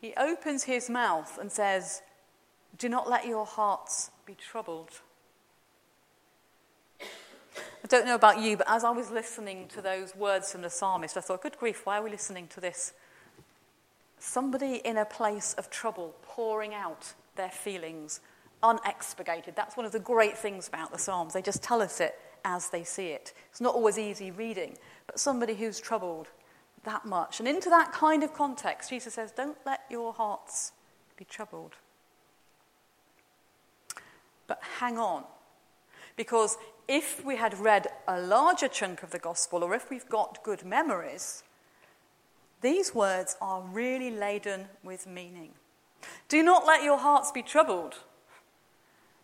He 0.00 0.12
opens 0.16 0.64
his 0.64 0.90
mouth 0.90 1.38
and 1.38 1.50
says, 1.50 2.02
Do 2.76 2.88
not 2.88 3.08
let 3.08 3.26
your 3.26 3.46
hearts 3.46 4.10
be 4.26 4.34
troubled. 4.34 5.00
I 7.56 7.86
don't 7.88 8.06
know 8.06 8.14
about 8.14 8.40
you, 8.40 8.56
but 8.56 8.68
as 8.68 8.84
I 8.84 8.90
was 8.90 9.10
listening 9.10 9.68
to 9.68 9.80
those 9.80 10.14
words 10.16 10.52
from 10.52 10.62
the 10.62 10.70
psalmist, 10.70 11.16
I 11.16 11.20
thought, 11.20 11.42
good 11.42 11.58
grief, 11.58 11.84
why 11.84 11.98
are 11.98 12.02
we 12.02 12.10
listening 12.10 12.48
to 12.48 12.60
this? 12.60 12.92
Somebody 14.18 14.76
in 14.84 14.96
a 14.96 15.04
place 15.04 15.54
of 15.54 15.70
trouble 15.70 16.14
pouring 16.22 16.74
out 16.74 17.14
their 17.36 17.50
feelings 17.50 18.20
unexpurgated. 18.62 19.54
That's 19.54 19.76
one 19.76 19.86
of 19.86 19.92
the 19.92 20.00
great 20.00 20.36
things 20.36 20.68
about 20.68 20.90
the 20.90 20.98
Psalms. 20.98 21.32
They 21.32 21.42
just 21.42 21.62
tell 21.62 21.82
us 21.82 22.00
it 22.00 22.18
as 22.44 22.70
they 22.70 22.84
see 22.84 23.08
it. 23.08 23.32
It's 23.50 23.60
not 23.60 23.74
always 23.74 23.98
easy 23.98 24.30
reading, 24.30 24.76
but 25.06 25.18
somebody 25.18 25.54
who's 25.54 25.80
troubled 25.80 26.28
that 26.84 27.04
much. 27.04 27.40
And 27.40 27.48
into 27.48 27.68
that 27.70 27.92
kind 27.92 28.22
of 28.22 28.32
context, 28.32 28.90
Jesus 28.90 29.14
says, 29.14 29.32
Don't 29.32 29.58
let 29.66 29.80
your 29.90 30.12
hearts 30.12 30.72
be 31.16 31.24
troubled. 31.24 31.74
But 34.46 34.60
hang 34.78 34.98
on, 34.98 35.24
because 36.16 36.56
if 36.88 37.24
we 37.24 37.36
had 37.36 37.58
read 37.58 37.88
a 38.08 38.20
larger 38.20 38.68
chunk 38.68 39.02
of 39.02 39.10
the 39.10 39.18
gospel, 39.18 39.62
or 39.62 39.74
if 39.74 39.90
we've 39.90 40.08
got 40.08 40.42
good 40.42 40.64
memories, 40.64 41.42
these 42.60 42.94
words 42.94 43.36
are 43.40 43.62
really 43.62 44.10
laden 44.10 44.66
with 44.82 45.06
meaning. 45.06 45.50
Do 46.28 46.42
not 46.42 46.66
let 46.66 46.82
your 46.82 46.98
hearts 46.98 47.30
be 47.30 47.42
troubled. 47.42 47.96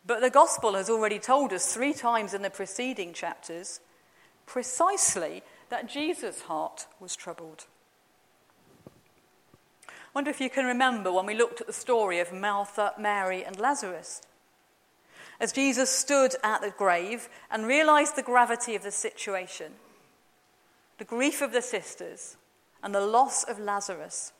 But 0.05 0.21
the 0.21 0.31
gospel 0.31 0.75
has 0.75 0.91
already 0.91 1.19
told 1.19 1.53
us 1.53 1.73
three 1.73 1.93
times 1.93 2.35
in 2.35 2.43
the 2.43 2.51
preceding 2.51 3.13
chapters 3.13 3.81
precisely 4.47 5.43
that 5.71 5.89
Jesus' 5.89 6.43
heart 6.43 6.87
was 7.01 7.15
troubled. 7.15 7.67
I 9.89 9.93
wonder 10.15 10.31
if 10.31 10.41
you 10.41 10.51
can 10.51 10.67
remember 10.67 11.11
when 11.11 11.25
we 11.25 11.35
looked 11.35 11.61
at 11.61 11.67
the 11.67 11.73
story 11.73 12.19
of 12.19 12.33
Martha, 12.33 12.93
Mary, 12.99 13.45
and 13.45 13.59
Lazarus. 13.59 14.21
As 15.43 15.51
Jesus 15.51 15.91
stood 15.91 16.37
at 16.45 16.61
the 16.61 16.71
grave 16.71 17.29
and 17.51 17.67
realized 17.67 18.15
the 18.15 18.23
gravity 18.23 18.77
of 18.77 18.85
the 18.85 18.93
situation, 18.93 19.73
the 20.99 21.05
grief 21.05 21.43
of 21.43 21.51
the 21.51 21.61
sisters, 21.61 22.37
and 22.81 22.95
the 22.95 23.01
loss 23.01 23.43
of 23.43 23.59
Lazarus, 23.59 24.33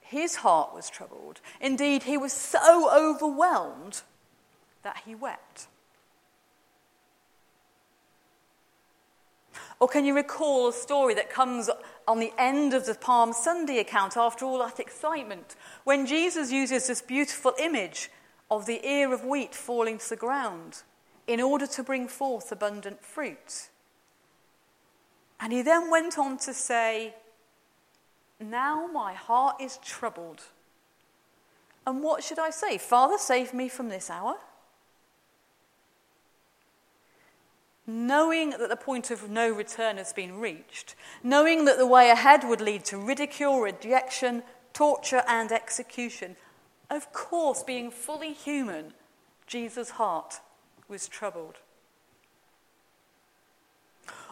his 0.00 0.36
heart 0.36 0.74
was 0.74 0.88
troubled. 0.88 1.42
Indeed, 1.60 2.04
he 2.04 2.16
was 2.16 2.32
so 2.32 2.90
overwhelmed 2.90 4.00
that 4.82 5.02
he 5.04 5.14
wept. 5.14 5.66
Or 9.78 9.88
can 9.88 10.06
you 10.06 10.14
recall 10.14 10.68
a 10.68 10.72
story 10.72 11.12
that 11.14 11.28
comes 11.28 11.68
on 12.08 12.18
the 12.18 12.32
end 12.38 12.72
of 12.72 12.86
the 12.86 12.94
Palm 12.94 13.34
Sunday 13.34 13.78
account 13.78 14.16
after 14.16 14.46
all 14.46 14.58
that 14.60 14.80
excitement, 14.80 15.54
when 15.84 16.06
Jesus 16.06 16.50
uses 16.50 16.86
this 16.86 17.02
beautiful 17.02 17.52
image 17.58 18.10
of 18.56 18.66
the 18.66 18.86
ear 18.86 19.12
of 19.12 19.24
wheat 19.24 19.54
falling 19.54 19.98
to 19.98 20.08
the 20.10 20.16
ground 20.16 20.82
in 21.26 21.40
order 21.40 21.66
to 21.66 21.82
bring 21.82 22.08
forth 22.08 22.52
abundant 22.52 23.04
fruit? 23.04 23.70
And 25.40 25.52
he 25.52 25.62
then 25.62 25.90
went 25.90 26.18
on 26.18 26.38
to 26.38 26.54
say, 26.54 27.14
Now 28.38 28.86
my 28.86 29.14
heart 29.14 29.56
is 29.60 29.78
troubled. 29.78 30.42
And 31.86 32.02
what 32.02 32.22
should 32.22 32.38
I 32.38 32.50
say? 32.50 32.78
Father, 32.78 33.18
save 33.18 33.52
me 33.52 33.68
from 33.68 33.88
this 33.88 34.08
hour? 34.08 34.36
knowing 37.86 38.50
that 38.50 38.68
the 38.68 38.76
point 38.76 39.10
of 39.10 39.28
no 39.28 39.50
return 39.50 39.96
has 39.96 40.12
been 40.12 40.38
reached, 40.38 40.94
knowing 41.22 41.64
that 41.64 41.78
the 41.78 41.86
way 41.86 42.10
ahead 42.10 42.44
would 42.44 42.60
lead 42.60 42.84
to 42.84 42.96
ridicule, 42.96 43.60
rejection, 43.60 44.42
torture, 44.72 45.22
and 45.26 45.50
execution, 45.50 46.36
of 46.96 47.12
course, 47.12 47.62
being 47.62 47.90
fully 47.90 48.32
human, 48.32 48.92
Jesus' 49.46 49.90
heart 49.90 50.40
was 50.88 51.08
troubled. 51.08 51.56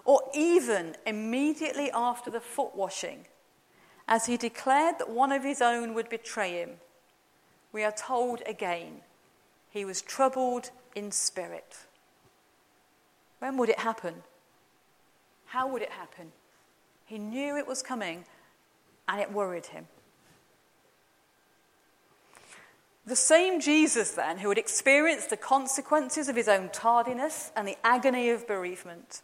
Or 0.04 0.22
even 0.34 0.96
immediately 1.06 1.90
after 1.92 2.30
the 2.30 2.40
foot 2.40 2.74
washing, 2.74 3.26
as 4.08 4.26
he 4.26 4.36
declared 4.36 4.98
that 4.98 5.10
one 5.10 5.30
of 5.30 5.44
his 5.44 5.62
own 5.62 5.94
would 5.94 6.08
betray 6.08 6.52
him, 6.52 6.70
we 7.72 7.84
are 7.84 7.92
told 7.92 8.42
again 8.46 9.02
he 9.70 9.84
was 9.84 10.02
troubled 10.02 10.70
in 10.96 11.12
spirit. 11.12 11.76
When 13.38 13.56
would 13.56 13.68
it 13.68 13.78
happen? 13.78 14.14
How 15.46 15.68
would 15.68 15.82
it 15.82 15.90
happen? 15.90 16.32
He 17.06 17.18
knew 17.18 17.56
it 17.56 17.66
was 17.66 17.82
coming 17.82 18.24
and 19.08 19.20
it 19.20 19.32
worried 19.32 19.66
him. 19.66 19.86
The 23.10 23.16
same 23.16 23.58
Jesus, 23.58 24.12
then, 24.12 24.38
who 24.38 24.50
had 24.50 24.56
experienced 24.56 25.30
the 25.30 25.36
consequences 25.36 26.28
of 26.28 26.36
his 26.36 26.46
own 26.46 26.68
tardiness 26.68 27.50
and 27.56 27.66
the 27.66 27.76
agony 27.82 28.30
of 28.30 28.46
bereavement. 28.46 29.22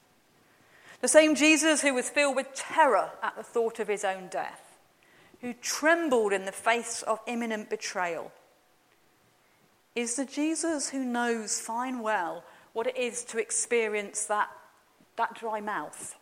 The 1.02 1.06
same 1.06 1.36
Jesus 1.36 1.82
who 1.82 1.94
was 1.94 2.10
filled 2.10 2.34
with 2.34 2.52
terror 2.52 3.12
at 3.22 3.36
the 3.36 3.44
thought 3.44 3.78
of 3.78 3.86
his 3.86 4.04
own 4.04 4.26
death, 4.26 4.76
who 5.40 5.52
trembled 5.52 6.32
in 6.32 6.46
the 6.46 6.50
face 6.50 7.02
of 7.02 7.20
imminent 7.28 7.70
betrayal, 7.70 8.32
is 9.94 10.16
the 10.16 10.24
Jesus 10.24 10.88
who 10.88 11.04
knows 11.04 11.60
fine 11.60 12.00
well 12.00 12.42
what 12.72 12.88
it 12.88 12.96
is 12.96 13.22
to 13.26 13.38
experience 13.38 14.24
that, 14.24 14.50
that 15.14 15.38
dry 15.38 15.60
mouth, 15.60 16.18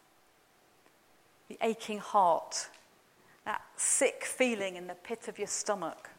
the 1.48 1.56
aching 1.62 1.98
heart, 1.98 2.68
that 3.46 3.62
sick 3.76 4.22
feeling 4.22 4.76
in 4.76 4.86
the 4.86 4.94
pit 4.94 5.28
of 5.28 5.38
your 5.38 5.48
stomach, 5.48 6.10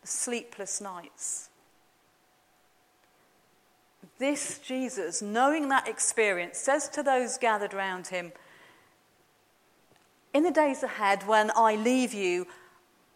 the 0.00 0.06
sleepless 0.06 0.80
nights. 0.80 1.50
This 4.18 4.58
Jesus, 4.58 5.22
knowing 5.22 5.70
that 5.70 5.88
experience, 5.88 6.58
says 6.58 6.88
to 6.90 7.02
those 7.02 7.38
gathered 7.38 7.72
round 7.72 8.08
him, 8.08 8.32
In 10.34 10.42
the 10.42 10.50
days 10.50 10.82
ahead, 10.82 11.26
when 11.26 11.50
I 11.56 11.74
leave 11.76 12.12
you, 12.12 12.46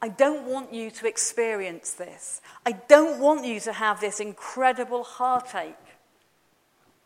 I 0.00 0.08
don't 0.08 0.46
want 0.46 0.72
you 0.72 0.90
to 0.90 1.06
experience 1.06 1.92
this. 1.92 2.40
I 2.66 2.72
don't 2.72 3.20
want 3.20 3.44
you 3.44 3.60
to 3.60 3.72
have 3.72 4.00
this 4.00 4.20
incredible 4.20 5.04
heartache. 5.04 5.76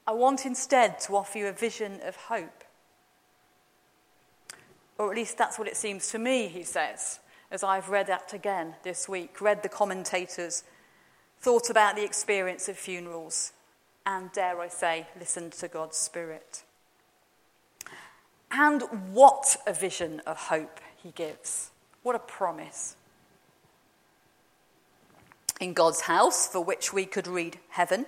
I 0.07 0.12
want 0.12 0.47
instead 0.47 0.99
to 1.01 1.17
offer 1.17 1.38
you 1.38 1.47
a 1.49 1.53
vision 1.53 2.01
of 2.05 2.17
hope. 2.17 2.64
Or 4.97 5.11
at 5.11 5.17
least 5.17 5.38
that's 5.38 5.59
what 5.59 5.69
it 5.69 5.77
seems 5.77 6.11
to 6.11 6.19
me, 6.19 6.49
he 6.49 6.64
says, 6.64 7.21
as 7.51 7.63
I've 7.63 7.89
read 7.89 8.07
that 8.09 8.33
again 8.33 8.75
this 8.83 9.09
week, 9.09 9.41
read 9.41 9.63
the 9.63 9.69
commentators, 9.69 10.65
thought 11.41 11.71
about 11.71 11.97
the 11.97 12.05
experience 12.05 12.69
of 12.69 12.77
funerals, 12.77 13.53
and 14.05 14.31
dare 14.33 14.61
I 14.61 14.69
say, 14.69 15.07
listened 15.19 15.53
to 15.53 15.69
God's 15.69 15.97
Spirit. 15.97 16.63
And 18.51 18.83
what 19.13 19.57
a 19.67 19.73
vision 19.73 20.21
of 20.27 20.37
hope 20.37 20.81
he 20.97 21.11
gives. 21.11 21.71
What 22.03 22.17
a 22.17 22.21
promise. 22.21 22.97
In 25.61 25.75
God's 25.75 26.03
house, 26.03 26.49
for 26.49 26.61
which 26.61 26.93
we 26.93 27.05
could 27.05 27.27
read 27.27 27.59
heaven, 27.71 28.07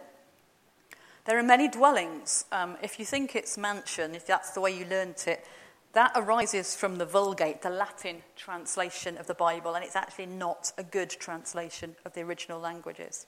there 1.26 1.38
are 1.38 1.42
many 1.42 1.68
dwellings. 1.68 2.46
Um, 2.50 2.76
if 2.82 2.98
you 2.98 3.04
think 3.04 3.36
it's 3.36 3.58
mansion, 3.58 4.14
if 4.14 4.26
that's 4.26 4.52
the 4.52 4.60
way 4.60 4.76
you 4.76 4.86
learnt 4.86 5.28
it, 5.28 5.44
that 5.92 6.12
arises 6.14 6.76
from 6.76 6.96
the 6.96 7.04
Vulgate, 7.04 7.62
the 7.62 7.70
Latin 7.70 8.22
translation 8.36 9.18
of 9.18 9.26
the 9.26 9.34
Bible, 9.34 9.74
and 9.74 9.84
it's 9.84 9.96
actually 9.96 10.26
not 10.26 10.72
a 10.78 10.84
good 10.84 11.10
translation 11.10 11.96
of 12.04 12.14
the 12.14 12.20
original 12.20 12.60
languages. 12.60 13.26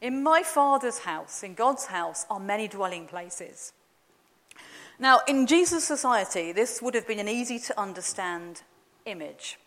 In 0.00 0.22
my 0.22 0.42
Father's 0.42 1.00
house, 1.00 1.42
in 1.42 1.54
God's 1.54 1.86
house, 1.86 2.26
are 2.28 2.38
many 2.38 2.68
dwelling 2.68 3.06
places. 3.06 3.72
Now, 4.98 5.20
in 5.26 5.46
Jesus' 5.46 5.84
society, 5.84 6.52
this 6.52 6.82
would 6.82 6.94
have 6.94 7.06
been 7.06 7.18
an 7.18 7.28
easy 7.28 7.58
to 7.60 7.80
understand 7.80 8.62
image. 9.06 9.58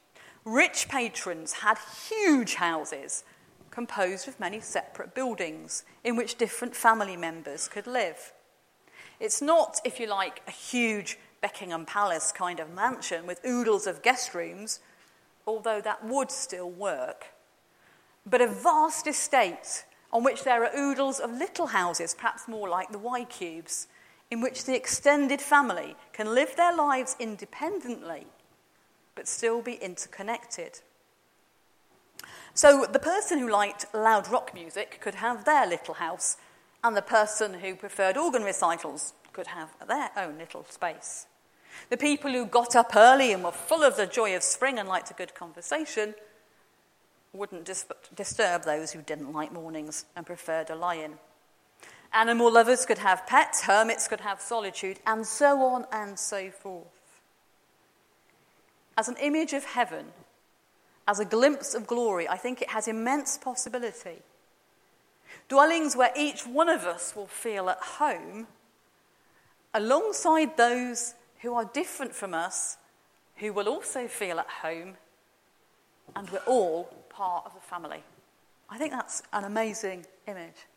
Rich 0.46 0.88
patrons 0.88 1.54
had 1.54 1.78
huge 2.10 2.56
houses 2.56 3.24
composed 3.72 4.28
of 4.28 4.40
many 4.40 4.60
separate 4.60 5.16
buildings 5.16 5.84
in 6.04 6.16
which 6.16 6.38
different 6.38 6.76
family 6.76 7.16
members 7.16 7.68
could 7.68 7.88
live. 7.88 8.34
It's 9.20 9.42
not, 9.42 9.80
if 9.84 10.00
you 10.00 10.08
like, 10.08 10.42
a 10.48 10.52
huge 10.52 11.18
Buckingham 11.41 11.86
Palace 11.86 12.32
kind 12.32 12.60
of 12.60 12.73
mansion 12.73 13.25
with 13.25 13.45
oodles 13.45 13.88
of 13.88 14.02
guest 14.02 14.34
rooms, 14.34 14.80
although 15.47 15.82
that 15.82 16.04
would 16.06 16.32
still 16.32 16.69
work, 16.69 17.28
but 18.25 18.41
a 18.41 18.47
vast 18.47 19.08
estate 19.08 19.86
on 20.12 20.23
which 20.23 20.43
there 20.43 20.63
are 20.63 20.78
oodles 20.78 21.19
of 21.19 21.32
little 21.32 21.67
houses, 21.67 22.13
perhaps 22.13 22.47
more 22.47 22.67
like 22.67 22.91
the 22.91 22.97
Y 22.97 23.23
cubes, 23.25 23.88
in 24.32 24.41
which 24.41 24.65
the 24.65 24.75
extended 24.75 25.41
family 25.41 25.95
can 26.13 26.34
live 26.34 26.56
their 26.56 26.75
lives 26.75 27.15
independently 27.19 28.28
but 29.19 29.28
still 29.28 29.62
be 29.62 29.73
interconnected. 29.73 30.80
So 32.54 32.86
the 32.89 32.99
person 32.99 33.38
who 33.38 33.49
liked 33.49 33.93
loud 33.93 34.30
rock 34.30 34.54
music 34.54 34.99
could 35.02 35.15
have 35.15 35.43
their 35.43 35.67
little 35.67 35.95
house, 35.95 36.38
and 36.82 36.95
the 36.95 37.02
person 37.02 37.56
who 37.56 37.75
preferred 37.75 38.15
organ 38.15 38.43
recitals 38.43 39.13
could 39.34 39.48
have 39.48 39.70
their 39.88 40.12
own 40.18 40.38
little 40.38 40.65
space. 40.70 41.28
The 41.89 41.98
people 41.98 42.32
who 42.32 42.46
got 42.46 42.76
up 42.76 42.96
early 42.96 43.32
and 43.32 43.44
were 43.44 43.52
full 43.52 43.84
of 43.84 43.96
the 43.96 44.08
joy 44.08 44.36
of 44.36 44.44
spring 44.44 44.80
and 44.80 44.89
liked 44.89 45.12
a 45.12 45.13
good 45.13 45.36
conversation 45.36 46.15
wouldn't 47.34 47.65
dis- 47.65 47.86
disturb 48.15 48.63
those 48.63 48.92
who 48.92 49.02
didn't 49.02 49.34
like 49.34 49.52
mornings 49.52 50.06
and 50.15 50.26
preferred 50.26 50.70
a 50.70 50.76
lie 50.76 50.96
in. 50.96 51.13
Animal 52.12 52.52
lovers 52.52 52.86
could 52.86 52.98
have 52.98 53.28
pets, 53.28 53.62
hermits 53.62 54.08
could 54.08 54.22
have 54.22 54.42
solitude, 54.42 55.00
and 55.06 55.26
so 55.26 55.62
on 55.62 55.86
and 55.92 56.18
so 56.18 56.50
forth. 56.50 56.88
As 58.98 59.08
an 59.08 59.18
image 59.22 59.54
of 59.54 59.63
heaven, 59.63 60.08
as 61.08 61.20
a 61.20 61.26
glimpse 61.26 61.74
of 61.74 61.88
glory, 61.88 62.28
I 62.28 62.38
think 62.38 62.62
it 62.62 62.72
has 62.72 62.88
immense 62.88 63.38
possibility. 63.38 64.22
Dwellings 65.48 65.96
where 65.96 66.12
each 66.15 66.46
one 66.46 66.70
of 66.70 66.82
us 66.82 67.15
will 67.15 67.28
feel 67.28 67.70
at 67.70 67.80
home, 67.80 68.48
alongside 69.73 70.58
those 70.58 71.13
who 71.41 71.53
are 71.53 71.65
different 71.65 72.13
from 72.13 72.34
us, 72.34 72.77
who 73.38 73.53
will 73.53 73.69
also 73.69 74.08
feel 74.08 74.39
at 74.39 74.49
home, 74.49 74.95
and 76.15 76.29
we're 76.29 76.39
all 76.47 76.86
part 77.10 77.45
of 77.45 77.53
the 77.53 77.62
family. 77.62 78.03
I 78.69 78.77
think 78.77 78.91
that's 78.91 79.23
an 79.32 79.43
amazing 79.43 80.05
image. 80.27 80.67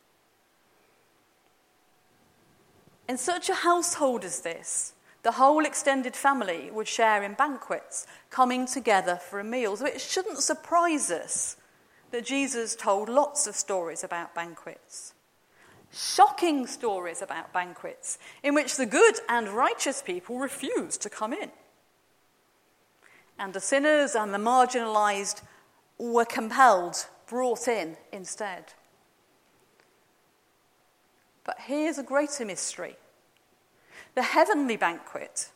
In 3.08 3.18
such 3.18 3.48
a 3.48 3.54
household 3.54 4.24
as 4.24 4.40
this, 4.40 4.94
The 5.22 5.32
whole 5.32 5.64
extended 5.64 6.16
family 6.16 6.70
would 6.72 6.88
share 6.88 7.22
in 7.22 7.34
banquets, 7.34 8.06
coming 8.30 8.66
together 8.66 9.16
for 9.16 9.38
a 9.38 9.44
meal. 9.44 9.76
So 9.76 9.86
it 9.86 10.00
shouldn't 10.00 10.38
surprise 10.38 11.10
us 11.10 11.56
that 12.10 12.26
Jesus 12.26 12.74
told 12.74 13.08
lots 13.08 13.46
of 13.46 13.54
stories 13.54 14.02
about 14.02 14.34
banquets. 14.34 15.14
Shocking 15.92 16.66
stories 16.66 17.20
about 17.20 17.52
banquets 17.52 18.18
in 18.42 18.54
which 18.54 18.76
the 18.76 18.86
good 18.86 19.16
and 19.28 19.48
righteous 19.48 20.00
people 20.00 20.38
refused 20.38 21.02
to 21.02 21.10
come 21.10 21.32
in. 21.32 21.50
And 23.38 23.52
the 23.52 23.60
sinners 23.60 24.14
and 24.14 24.32
the 24.32 24.38
marginalized 24.38 25.42
were 25.98 26.24
compelled, 26.24 27.06
brought 27.26 27.68
in 27.68 27.96
instead. 28.12 28.72
But 31.44 31.56
here's 31.60 31.98
a 31.98 32.02
greater 32.02 32.44
mystery 32.44 32.96
the 34.14 34.22
heavenly 34.22 34.76
banquet, 34.76 35.50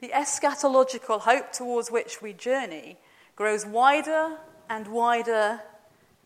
the 0.00 0.08
eschatological 0.08 1.20
hope 1.20 1.52
towards 1.52 1.90
which 1.90 2.22
we 2.22 2.32
journey, 2.32 2.98
grows 3.36 3.64
wider 3.66 4.38
and 4.68 4.88
wider 4.88 5.60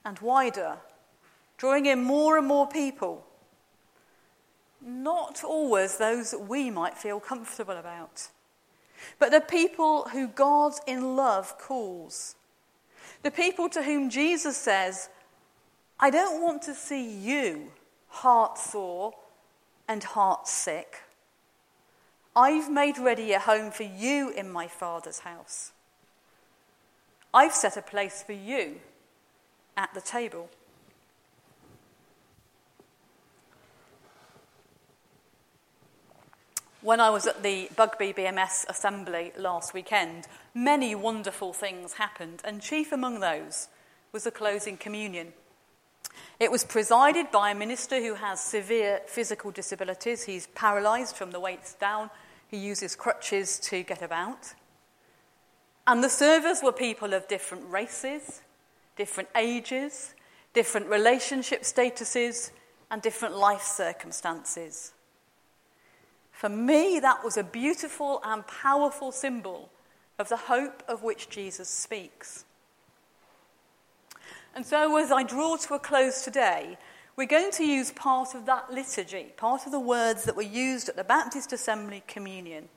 and 0.04 0.18
wider, 0.18 0.78
drawing 1.56 1.86
in 1.86 2.02
more 2.02 2.36
and 2.38 2.46
more 2.46 2.66
people. 2.66 3.24
Not 4.80 5.42
always 5.44 5.96
those 5.96 6.30
that 6.30 6.40
we 6.40 6.70
might 6.70 6.98
feel 6.98 7.20
comfortable 7.20 7.76
about, 7.76 8.28
but 9.18 9.30
the 9.30 9.40
people 9.40 10.08
who 10.12 10.28
God 10.28 10.72
in 10.86 11.16
love 11.16 11.58
calls. 11.58 12.36
The 13.22 13.30
people 13.30 13.68
to 13.70 13.82
whom 13.82 14.10
Jesus 14.10 14.56
says, 14.56 15.08
I 15.98 16.10
don't 16.10 16.42
want 16.42 16.62
to 16.62 16.74
see 16.74 17.10
you 17.10 17.72
heart 18.08 18.58
sore 18.58 19.14
and 19.88 20.04
heart 20.04 20.46
sick. 20.46 21.02
I've 22.36 22.70
made 22.70 22.98
ready 22.98 23.32
a 23.32 23.38
home 23.38 23.70
for 23.70 23.84
you 23.84 24.30
in 24.30 24.50
my 24.50 24.66
Father's 24.66 25.20
house. 25.20 25.72
I've 27.32 27.54
set 27.54 27.76
a 27.76 27.82
place 27.82 28.22
for 28.22 28.32
you 28.32 28.80
at 29.76 29.92
the 29.94 30.00
table. 30.00 30.48
When 36.84 37.00
I 37.00 37.08
was 37.08 37.26
at 37.26 37.42
the 37.42 37.70
Bugby 37.76 38.12
BMS 38.12 38.66
assembly 38.68 39.32
last 39.38 39.72
weekend, 39.72 40.26
many 40.52 40.94
wonderful 40.94 41.54
things 41.54 41.94
happened, 41.94 42.42
and 42.44 42.60
chief 42.60 42.92
among 42.92 43.20
those 43.20 43.68
was 44.12 44.24
the 44.24 44.30
closing 44.30 44.76
communion. 44.76 45.32
It 46.38 46.52
was 46.52 46.62
presided 46.62 47.30
by 47.30 47.52
a 47.52 47.54
minister 47.54 48.02
who 48.02 48.16
has 48.16 48.38
severe 48.38 49.00
physical 49.06 49.50
disabilities. 49.50 50.24
He's 50.24 50.48
paralysed 50.48 51.16
from 51.16 51.30
the 51.30 51.40
waist 51.40 51.80
down 51.80 52.10
he 52.48 52.58
uses 52.58 52.94
crutches 52.94 53.58
to 53.60 53.82
get 53.82 54.02
about. 54.02 54.52
And 55.86 56.04
the 56.04 56.10
servers 56.10 56.62
were 56.62 56.70
people 56.70 57.14
of 57.14 57.26
different 57.28 57.64
races, 57.70 58.42
different 58.94 59.30
ages, 59.34 60.12
different 60.52 60.88
relationship 60.88 61.62
statuses, 61.62 62.50
and 62.90 63.00
different 63.00 63.38
life 63.38 63.62
circumstances. 63.62 64.93
For 66.34 66.48
me, 66.48 66.98
that 66.98 67.22
was 67.22 67.36
a 67.36 67.44
beautiful 67.44 68.20
and 68.24 68.44
powerful 68.46 69.12
symbol 69.12 69.70
of 70.18 70.28
the 70.28 70.36
hope 70.36 70.82
of 70.88 71.02
which 71.02 71.30
Jesus 71.30 71.68
speaks. 71.68 72.44
And 74.54 74.66
so, 74.66 74.96
as 74.96 75.12
I 75.12 75.22
draw 75.22 75.56
to 75.56 75.74
a 75.74 75.78
close 75.78 76.22
today, 76.22 76.76
we're 77.16 77.26
going 77.26 77.52
to 77.52 77.64
use 77.64 77.92
part 77.92 78.34
of 78.34 78.46
that 78.46 78.72
liturgy, 78.72 79.32
part 79.36 79.64
of 79.64 79.72
the 79.72 79.78
words 79.78 80.24
that 80.24 80.34
were 80.34 80.42
used 80.42 80.88
at 80.88 80.96
the 80.96 81.04
Baptist 81.04 81.52
Assembly 81.52 82.02
Communion, 82.08 82.68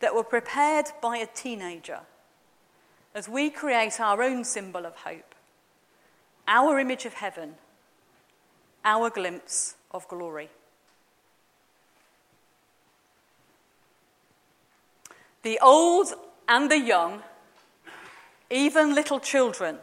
that 0.00 0.14
were 0.14 0.22
prepared 0.22 0.86
by 1.00 1.16
a 1.16 1.26
teenager, 1.26 2.00
as 3.14 3.26
we 3.26 3.48
create 3.48 3.98
our 4.00 4.22
own 4.22 4.44
symbol 4.44 4.84
of 4.84 4.96
hope, 4.96 5.34
our 6.46 6.78
image 6.78 7.06
of 7.06 7.14
heaven, 7.14 7.54
our 8.84 9.08
glimpse 9.08 9.76
of 9.92 10.06
glory. 10.08 10.50
The 15.46 15.60
old 15.60 16.12
and 16.48 16.68
the 16.68 16.76
young, 16.76 17.22
even 18.50 18.96
little 18.96 19.20
children, 19.20 19.78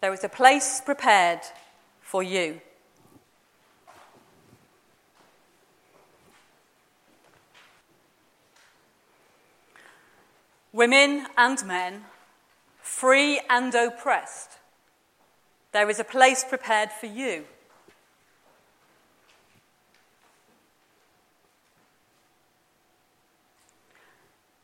there 0.00 0.12
is 0.12 0.22
a 0.22 0.28
place 0.28 0.80
prepared 0.80 1.40
for 2.00 2.22
you. 2.22 2.60
Women 10.72 11.26
and 11.36 11.66
men, 11.66 12.04
free 12.82 13.40
and 13.50 13.74
oppressed, 13.74 14.58
there 15.72 15.90
is 15.90 15.98
a 15.98 16.04
place 16.04 16.44
prepared 16.48 16.92
for 16.92 17.06
you. 17.06 17.46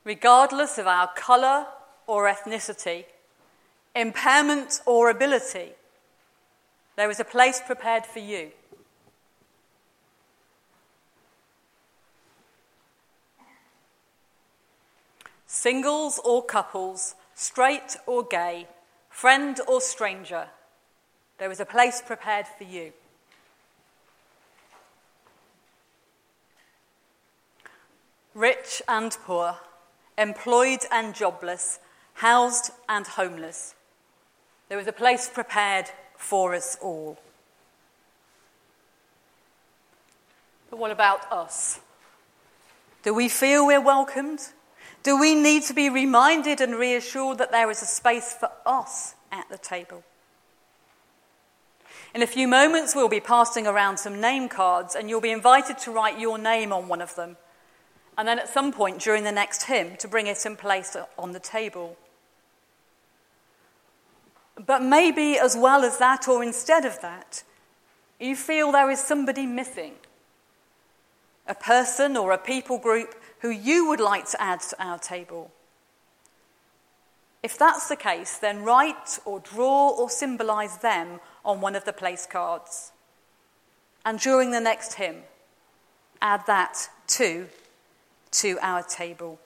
Regardless 0.07 0.79
of 0.79 0.87
our 0.87 1.09
colour 1.17 1.67
or 2.07 2.29
ethnicity, 2.29 3.07
impairment 3.97 4.81
or 4.87 5.11
ability, 5.11 5.73
there 6.95 7.11
is 7.11 7.19
a 7.19 7.25
place 7.25 7.61
prepared 7.67 8.07
for 8.07 8.21
you. 8.21 8.53
Singles 15.49 16.21
or 16.25 16.45
couples, 16.45 17.17
straight 17.35 17.97
or 18.07 18.23
gay, 18.23 18.69
friend 19.11 19.59
or 19.67 19.81
stranger, 19.81 20.47
there 21.39 21.51
is 21.51 21.59
a 21.59 21.67
place 21.67 22.01
prepared 22.01 22.47
for 22.47 22.63
you. 22.63 22.93
Rich 28.35 28.83
and 28.87 29.11
poor, 29.25 29.57
employed 30.19 30.81
and 30.91 31.15
jobless, 31.15 31.79
housed 32.15 32.71
and 32.89 33.07
homeless, 33.07 33.75
there 34.69 34.79
is 34.79 34.87
a 34.87 34.93
place 34.93 35.29
prepared 35.29 35.87
for 36.17 36.55
us 36.55 36.77
all. 36.81 37.19
But 40.71 40.79
what 40.79 40.91
about 40.91 41.31
us? 41.31 41.81
Do 43.03 43.15
we 43.15 43.29
feel 43.29 43.67
we're 43.67 43.81
welcomed? 43.81 44.41
Do 45.05 45.21
we 45.21 45.37
need 45.37 45.63
to 45.65 45.75
be 45.75 45.89
reminded 45.89 46.61
and 46.61 46.75
reassured 46.75 47.39
that 47.39 47.53
there 47.53 47.71
is 47.71 47.81
a 47.83 47.87
space 47.87 48.33
for 48.33 48.51
us 48.67 49.15
at 49.31 49.49
the 49.49 49.59
table? 49.59 50.03
In 52.13 52.23
a 52.23 52.27
few 52.27 52.49
moments, 52.49 52.97
we'll 52.97 53.09
be 53.09 53.21
passing 53.21 53.67
around 53.67 53.99
some 53.99 54.21
name 54.21 54.49
cards, 54.49 54.97
and 54.97 55.09
you'll 55.09 55.21
be 55.21 55.31
invited 55.31 55.79
to 55.79 55.93
write 55.93 56.19
your 56.19 56.39
name 56.39 56.73
on 56.73 56.89
one 56.89 57.01
of 57.01 57.15
them. 57.15 57.37
And 58.19 58.27
then 58.27 58.39
at 58.39 58.49
some 58.49 58.73
point 58.73 59.01
during 59.01 59.25
the 59.25 59.33
next 59.33 59.65
hymn, 59.65 59.97
to 59.99 60.09
bring 60.09 60.27
it 60.27 60.45
in 60.47 60.57
place 60.57 60.97
on 61.19 61.33
the 61.33 61.41
table. 61.41 61.97
But 64.65 64.83
maybe 64.83 65.39
as 65.39 65.57
well 65.57 65.85
as 65.85 65.99
that, 65.99 66.27
or 66.27 66.43
instead 66.43 66.87
of 66.87 67.01
that, 67.03 67.43
you 68.19 68.35
feel 68.35 68.73
there 68.73 68.91
is 68.91 69.01
somebody 69.01 69.45
missing. 69.45 69.95
A 71.47 71.55
person 71.55 72.17
or 72.17 72.33
a 72.33 72.39
people 72.39 72.79
group 72.79 73.15
who 73.41 73.51
you 73.51 73.87
would 73.89 74.01
like 74.01 74.29
to 74.31 74.41
add 74.41 74.61
to 74.61 74.83
our 74.83 74.99
table. 74.99 75.53
If 77.43 77.59
that's 77.59 77.89
the 77.89 77.97
case, 77.97 78.39
then 78.39 78.65
write 78.65 79.19
or 79.27 79.41
draw 79.41 79.91
or 79.91 80.09
symbolize 80.09 80.79
them 80.79 81.21
on 81.45 81.61
one 81.61 81.77
of 81.77 81.85
the 81.85 81.93
place 81.93 82.27
cards. 82.27 82.93
And 84.05 84.19
during 84.19 84.53
the 84.53 84.61
next 84.61 84.95
hymn, 84.95 85.23
add 86.23 86.47
that 86.47 86.89
too 87.07 87.49
to 88.33 88.59
our 88.63 88.83
table. 88.83 89.39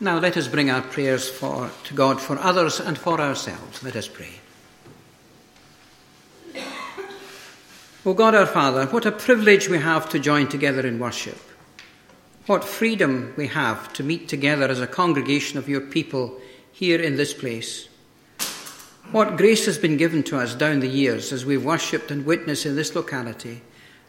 Now 0.00 0.18
let 0.18 0.36
us 0.36 0.48
bring 0.48 0.68
our 0.68 0.82
prayers 0.82 1.28
for, 1.28 1.70
to 1.84 1.94
God 1.94 2.20
for 2.20 2.36
others 2.38 2.80
and 2.80 2.98
for 2.98 3.20
ourselves. 3.20 3.84
Let 3.84 3.94
us 3.94 4.08
pray. 4.08 4.40
O 8.04 8.14
God 8.14 8.34
our 8.34 8.46
Father, 8.46 8.86
what 8.86 9.06
a 9.06 9.12
privilege 9.12 9.68
we 9.68 9.78
have 9.78 10.08
to 10.08 10.18
join 10.18 10.48
together 10.48 10.84
in 10.84 10.98
worship. 10.98 11.38
What 12.46 12.64
freedom 12.64 13.32
we 13.36 13.46
have 13.46 13.92
to 13.92 14.02
meet 14.02 14.26
together 14.28 14.66
as 14.66 14.80
a 14.80 14.88
congregation 14.88 15.56
of 15.56 15.68
your 15.68 15.82
people 15.82 16.40
here 16.72 17.00
in 17.00 17.14
this 17.14 17.32
place. 17.32 17.88
What 19.12 19.36
grace 19.36 19.66
has 19.66 19.76
been 19.76 19.98
given 19.98 20.22
to 20.24 20.38
us 20.38 20.54
down 20.54 20.80
the 20.80 20.88
years 20.88 21.34
as 21.34 21.44
we've 21.44 21.62
worshipped 21.62 22.10
and 22.10 22.24
witnessed 22.24 22.64
in 22.64 22.76
this 22.76 22.94
locality, 22.94 23.60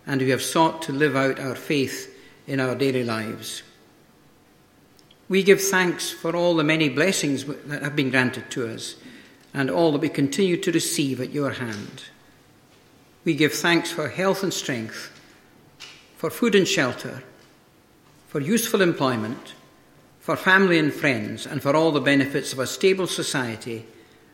and 0.07 0.21
we 0.21 0.29
have 0.29 0.41
sought 0.41 0.81
to 0.83 0.93
live 0.93 1.13
out 1.13 1.41
our 1.41 1.55
faith 1.55 2.17
in 2.47 2.61
our 2.61 2.73
daily 2.73 3.03
lives. 3.03 3.63
We 5.27 5.43
give 5.43 5.61
thanks 5.61 6.09
for 6.09 6.33
all 6.33 6.55
the 6.55 6.63
many 6.63 6.87
blessings 6.87 7.43
that 7.43 7.83
have 7.83 7.97
been 7.97 8.11
granted 8.11 8.49
to 8.51 8.73
us 8.73 8.95
and 9.53 9.69
all 9.69 9.91
that 9.91 9.99
we 9.99 10.07
continue 10.07 10.55
to 10.55 10.71
receive 10.71 11.19
at 11.19 11.33
your 11.33 11.51
hand. 11.51 12.03
We 13.25 13.33
give 13.33 13.51
thanks 13.51 13.91
for 13.91 14.07
health 14.07 14.41
and 14.41 14.53
strength, 14.53 15.19
for 16.15 16.29
food 16.29 16.55
and 16.55 16.67
shelter, 16.67 17.23
for 18.29 18.39
useful 18.39 18.81
employment, 18.81 19.53
for 20.21 20.37
family 20.37 20.79
and 20.79 20.93
friends, 20.93 21.45
and 21.45 21.61
for 21.61 21.75
all 21.75 21.91
the 21.91 21.99
benefits 21.99 22.53
of 22.53 22.59
a 22.59 22.67
stable 22.67 23.07
society 23.07 23.85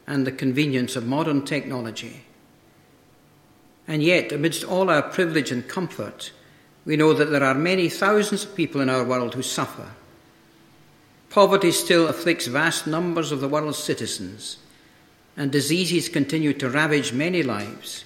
and 0.10 0.26
the 0.26 0.32
convenience 0.32 0.96
of 0.96 1.06
modern 1.06 1.46
technology. 1.46 2.24
And 3.88 4.02
yet, 4.02 4.32
amidst 4.32 4.64
all 4.64 4.90
our 4.90 5.04
privilege 5.04 5.52
and 5.52 5.68
comfort, 5.68 6.32
we 6.84 6.98
know 6.98 7.14
that 7.14 7.30
there 7.30 7.44
are 7.44 7.54
many 7.54 7.90
thousands 7.90 8.44
of 8.44 8.56
people 8.56 8.82
in 8.82 8.90
our 8.90 9.04
world 9.04 9.36
who 9.36 9.44
suffer. 9.44 9.92
Poverty 11.30 11.72
still 11.72 12.08
afflicts 12.08 12.48
vast 12.48 12.88
numbers 12.88 13.32
of 13.32 13.40
the 13.40 13.48
world's 13.48 13.78
citizens, 13.78 14.58
and 15.38 15.52
diseases 15.52 16.10
continue 16.10 16.54
to 16.54 16.70
ravage 16.72 17.14
many 17.14 17.44
lives. 17.44 18.04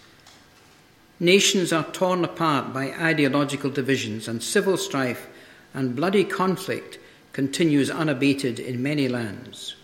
Nations 1.21 1.71
are 1.71 1.85
torn 1.85 2.25
apart 2.25 2.73
by 2.73 2.91
ideological 2.91 3.69
divisions, 3.69 4.27
and 4.27 4.43
civil 4.43 4.75
strife 4.75 5.29
and 5.73 5.95
bloody 5.95 6.25
conflict 6.25 6.99
continues 7.31 7.89
unabated 7.89 8.59
in 8.59 8.83
many 8.83 9.07
lands. 9.07 9.77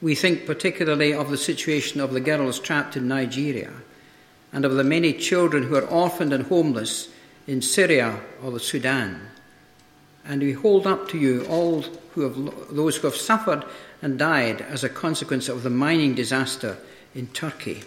We 0.00 0.14
think 0.14 0.46
particularly 0.46 1.12
of 1.12 1.30
the 1.30 1.36
situation 1.36 2.00
of 2.00 2.12
the 2.12 2.20
girls 2.20 2.60
trapped 2.60 2.96
in 2.96 3.08
Nigeria 3.08 3.72
and 4.52 4.64
of 4.64 4.74
the 4.74 4.84
many 4.84 5.12
children 5.12 5.64
who 5.64 5.76
are 5.76 5.86
orphaned 5.86 6.32
and 6.32 6.46
homeless 6.46 7.08
in 7.46 7.62
Syria 7.62 8.20
or 8.42 8.52
the 8.52 8.60
Sudan. 8.60 9.20
And 10.24 10.42
we 10.42 10.52
hold 10.52 10.86
up 10.86 11.08
to 11.08 11.18
you 11.18 11.46
all 11.46 11.82
who 12.12 12.20
have, 12.22 12.74
those 12.74 12.96
who 12.96 13.06
have 13.08 13.16
suffered 13.16 13.64
and 14.00 14.18
died 14.18 14.60
as 14.60 14.84
a 14.84 14.88
consequence 14.88 15.48
of 15.48 15.62
the 15.62 15.70
mining 15.70 16.14
disaster 16.14 16.76
in 17.14 17.26
Turkey. 17.28 17.82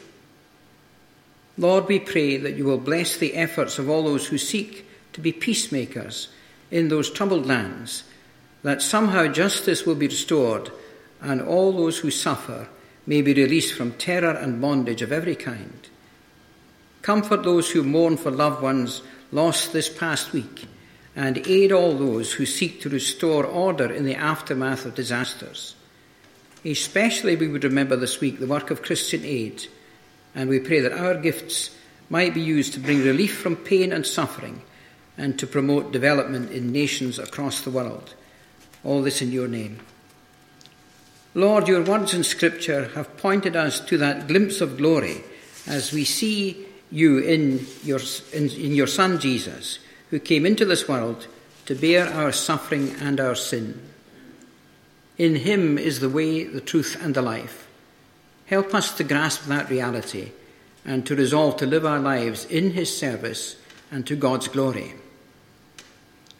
Lord, 1.57 1.87
we 1.87 1.99
pray 1.99 2.37
that 2.37 2.55
you 2.55 2.65
will 2.65 2.77
bless 2.77 3.17
the 3.17 3.35
efforts 3.35 3.77
of 3.77 3.89
all 3.89 4.03
those 4.03 4.27
who 4.27 4.37
seek 4.37 4.85
to 5.13 5.21
be 5.21 5.31
peacemakers 5.31 6.29
in 6.71 6.87
those 6.87 7.11
troubled 7.11 7.45
lands, 7.45 8.03
that 8.63 8.81
somehow 8.81 9.27
justice 9.27 9.85
will 9.85 9.95
be 9.95 10.07
restored 10.07 10.71
and 11.21 11.41
all 11.41 11.71
those 11.71 11.99
who 11.99 12.11
suffer 12.11 12.67
may 13.05 13.21
be 13.21 13.33
released 13.33 13.73
from 13.73 13.93
terror 13.93 14.31
and 14.31 14.61
bondage 14.61 15.01
of 15.01 15.11
every 15.11 15.35
kind. 15.35 15.89
Comfort 17.01 17.43
those 17.43 17.71
who 17.71 17.83
mourn 17.83 18.17
for 18.17 18.31
loved 18.31 18.61
ones 18.61 19.01
lost 19.31 19.73
this 19.73 19.89
past 19.89 20.33
week 20.33 20.67
and 21.15 21.45
aid 21.47 21.71
all 21.71 21.93
those 21.93 22.33
who 22.33 22.45
seek 22.45 22.81
to 22.81 22.89
restore 22.89 23.45
order 23.45 23.91
in 23.91 24.05
the 24.05 24.15
aftermath 24.15 24.85
of 24.85 24.95
disasters. 24.95 25.75
Especially, 26.63 27.35
we 27.35 27.47
would 27.47 27.63
remember 27.63 27.95
this 27.95 28.21
week 28.21 28.39
the 28.39 28.47
work 28.47 28.71
of 28.71 28.83
Christian 28.83 29.25
Aid, 29.25 29.65
and 30.35 30.49
we 30.49 30.59
pray 30.59 30.79
that 30.79 30.93
our 30.93 31.15
gifts 31.15 31.75
might 32.09 32.33
be 32.33 32.41
used 32.41 32.73
to 32.73 32.79
bring 32.79 33.03
relief 33.03 33.37
from 33.39 33.55
pain 33.55 33.91
and 33.91 34.05
suffering 34.05 34.61
and 35.17 35.37
to 35.39 35.47
promote 35.47 35.91
development 35.91 36.51
in 36.51 36.71
nations 36.71 37.19
across 37.19 37.61
the 37.61 37.71
world. 37.71 38.13
All 38.83 39.01
this 39.01 39.21
in 39.21 39.31
your 39.31 39.47
name. 39.47 39.79
Lord, 41.33 41.67
your 41.69 41.81
words 41.81 42.13
in 42.13 42.23
Scripture 42.23 42.89
have 42.89 43.15
pointed 43.17 43.55
us 43.55 43.79
to 43.81 43.97
that 43.99 44.27
glimpse 44.27 44.59
of 44.59 44.77
glory 44.77 45.23
as 45.65 45.93
we 45.93 46.03
see 46.03 46.65
you 46.91 47.19
in 47.19 47.65
your, 47.83 48.01
in, 48.33 48.49
in, 48.49 48.73
your 48.73 48.87
Son 48.87 49.17
Jesus, 49.17 49.79
who 50.09 50.19
came 50.19 50.45
into 50.45 50.65
this 50.65 50.89
world 50.89 51.27
to 51.67 51.75
bear 51.75 52.07
our 52.07 52.33
suffering 52.33 52.93
and 52.99 53.19
our 53.21 53.35
sin. 53.35 53.81
In 55.17 55.35
him 55.35 55.77
is 55.77 56.01
the 56.01 56.09
way, 56.09 56.43
the 56.43 56.59
truth, 56.59 56.97
and 57.01 57.15
the 57.15 57.21
life. 57.21 57.65
Help 58.47 58.75
us 58.75 58.93
to 58.95 59.03
grasp 59.05 59.45
that 59.45 59.69
reality 59.69 60.31
and 60.83 61.05
to 61.05 61.15
resolve 61.15 61.55
to 61.57 61.65
live 61.65 61.85
our 61.85 61.99
lives 61.99 62.43
in 62.45 62.71
his 62.71 62.95
service 62.95 63.55
and 63.89 64.05
to 64.07 64.17
God's 64.17 64.49
glory. 64.49 64.95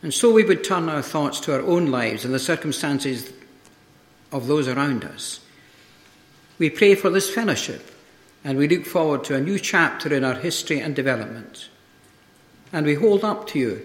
And 0.04 0.14
so 0.14 0.32
we 0.32 0.44
would 0.44 0.66
turn 0.66 0.90
our 0.90 1.02
thoughts 1.04 1.40
to 1.42 1.54
our 1.54 1.62
own 1.62 1.92
lives 1.92 2.26
and 2.26 2.34
the 2.34 2.40
circumstances 2.40 3.32
of 4.32 4.48
those 4.48 4.68
around 4.68 5.04
us. 5.04 5.40
We 6.58 6.70
pray 6.70 6.96
for 6.96 7.10
this 7.10 7.30
fellowship 7.30 7.92
and 8.44 8.58
we 8.58 8.68
look 8.68 8.86
forward 8.86 9.24
to 9.26 9.36
a 9.36 9.42
new 9.42 9.60
chapter 9.60 10.14
in 10.14 10.24
our 10.24 10.36
history 10.36 10.80
and 10.80 10.96
development. 10.96 11.70
And 12.74 12.86
we 12.86 12.96
hold 12.96 13.24
up 13.24 13.48
to 13.50 13.60
you 13.60 13.82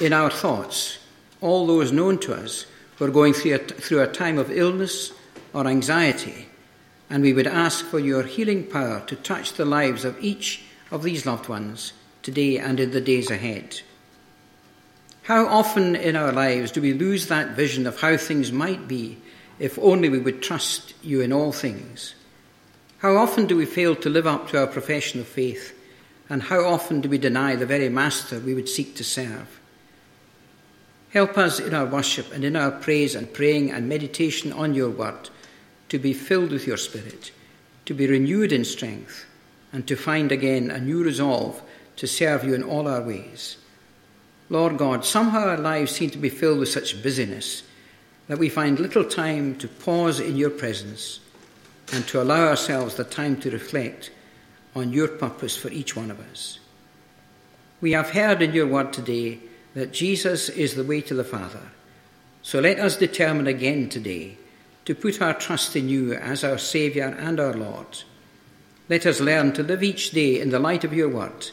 in 0.00 0.12
our 0.12 0.30
thoughts 0.30 0.98
all 1.40 1.66
those 1.66 1.92
known 1.92 2.18
to 2.18 2.34
us 2.34 2.66
who 2.96 3.04
are 3.04 3.10
going 3.10 3.34
through 3.34 3.54
a, 3.54 3.58
through 3.58 4.02
a 4.02 4.06
time 4.06 4.38
of 4.38 4.50
illness 4.50 5.12
or 5.52 5.66
anxiety. 5.66 6.46
And 7.10 7.22
we 7.22 7.32
would 7.32 7.46
ask 7.46 7.84
for 7.84 7.98
your 7.98 8.24
healing 8.24 8.64
power 8.64 9.02
to 9.06 9.16
touch 9.16 9.52
the 9.52 9.64
lives 9.64 10.04
of 10.04 10.22
each 10.22 10.64
of 10.90 11.02
these 11.02 11.26
loved 11.26 11.48
ones 11.48 11.92
today 12.22 12.58
and 12.58 12.80
in 12.80 12.90
the 12.90 13.00
days 13.00 13.30
ahead. 13.30 13.80
How 15.22 15.46
often 15.46 15.94
in 15.94 16.16
our 16.16 16.32
lives 16.32 16.70
do 16.72 16.80
we 16.80 16.92
lose 16.92 17.26
that 17.26 17.56
vision 17.56 17.86
of 17.86 18.00
how 18.00 18.16
things 18.16 18.50
might 18.50 18.88
be 18.88 19.18
if 19.58 19.78
only 19.78 20.08
we 20.08 20.18
would 20.18 20.42
trust 20.42 20.94
you 21.02 21.20
in 21.20 21.32
all 21.32 21.52
things. 21.52 22.14
How 22.98 23.16
often 23.16 23.46
do 23.46 23.56
we 23.56 23.66
fail 23.66 23.94
to 23.96 24.10
live 24.10 24.26
up 24.26 24.48
to 24.48 24.58
our 24.58 24.66
profession 24.66 25.20
of 25.20 25.26
faith, 25.26 25.74
and 26.28 26.42
how 26.42 26.64
often 26.64 27.00
do 27.00 27.08
we 27.08 27.18
deny 27.18 27.54
the 27.54 27.66
very 27.66 27.88
Master 27.88 28.38
we 28.40 28.54
would 28.54 28.68
seek 28.68 28.94
to 28.96 29.04
serve? 29.04 29.60
Help 31.10 31.38
us 31.38 31.60
in 31.60 31.72
our 31.72 31.86
worship 31.86 32.32
and 32.32 32.44
in 32.44 32.56
our 32.56 32.70
praise 32.70 33.14
and 33.14 33.32
praying 33.32 33.70
and 33.70 33.88
meditation 33.88 34.52
on 34.52 34.74
your 34.74 34.90
word 34.90 35.30
to 35.88 35.98
be 35.98 36.12
filled 36.12 36.50
with 36.50 36.66
your 36.66 36.76
Spirit, 36.76 37.30
to 37.84 37.94
be 37.94 38.06
renewed 38.06 38.52
in 38.52 38.64
strength, 38.64 39.24
and 39.72 39.86
to 39.86 39.96
find 39.96 40.32
again 40.32 40.70
a 40.70 40.80
new 40.80 41.02
resolve 41.02 41.62
to 41.96 42.06
serve 42.06 42.44
you 42.44 42.54
in 42.54 42.62
all 42.62 42.88
our 42.88 43.02
ways. 43.02 43.56
Lord 44.48 44.78
God, 44.78 45.04
somehow 45.04 45.48
our 45.48 45.58
lives 45.58 45.92
seem 45.92 46.10
to 46.10 46.18
be 46.18 46.28
filled 46.28 46.58
with 46.58 46.68
such 46.68 47.02
busyness 47.02 47.62
that 48.28 48.38
we 48.38 48.48
find 48.48 48.78
little 48.78 49.04
time 49.04 49.56
to 49.56 49.68
pause 49.68 50.20
in 50.20 50.36
your 50.36 50.50
presence 50.50 51.20
and 51.92 52.06
to 52.08 52.20
allow 52.20 52.48
ourselves 52.48 52.96
the 52.96 53.04
time 53.04 53.36
to 53.40 53.50
reflect 53.50 54.10
on 54.74 54.92
your 54.92 55.08
purpose 55.08 55.56
for 55.56 55.70
each 55.70 55.94
one 55.96 56.10
of 56.10 56.20
us. 56.20 56.58
We 57.80 57.92
have 57.92 58.10
heard 58.10 58.42
in 58.42 58.52
your 58.52 58.66
word 58.66 58.92
today 58.92 59.38
that 59.74 59.92
Jesus 59.92 60.48
is 60.48 60.74
the 60.74 60.84
way 60.84 61.00
to 61.02 61.14
the 61.14 61.24
Father. 61.24 61.60
So 62.42 62.60
let 62.60 62.78
us 62.78 62.96
determine 62.96 63.46
again 63.46 63.88
today 63.88 64.38
to 64.84 64.94
put 64.94 65.20
our 65.20 65.34
trust 65.34 65.76
in 65.76 65.88
you 65.88 66.14
as 66.14 66.44
our 66.44 66.58
Saviour 66.58 67.08
and 67.08 67.38
our 67.38 67.52
Lord. 67.52 68.02
Let 68.88 69.04
us 69.04 69.20
learn 69.20 69.52
to 69.54 69.62
live 69.62 69.82
each 69.82 70.12
day 70.12 70.40
in 70.40 70.50
the 70.50 70.60
light 70.60 70.84
of 70.84 70.92
your 70.92 71.08
word, 71.08 71.50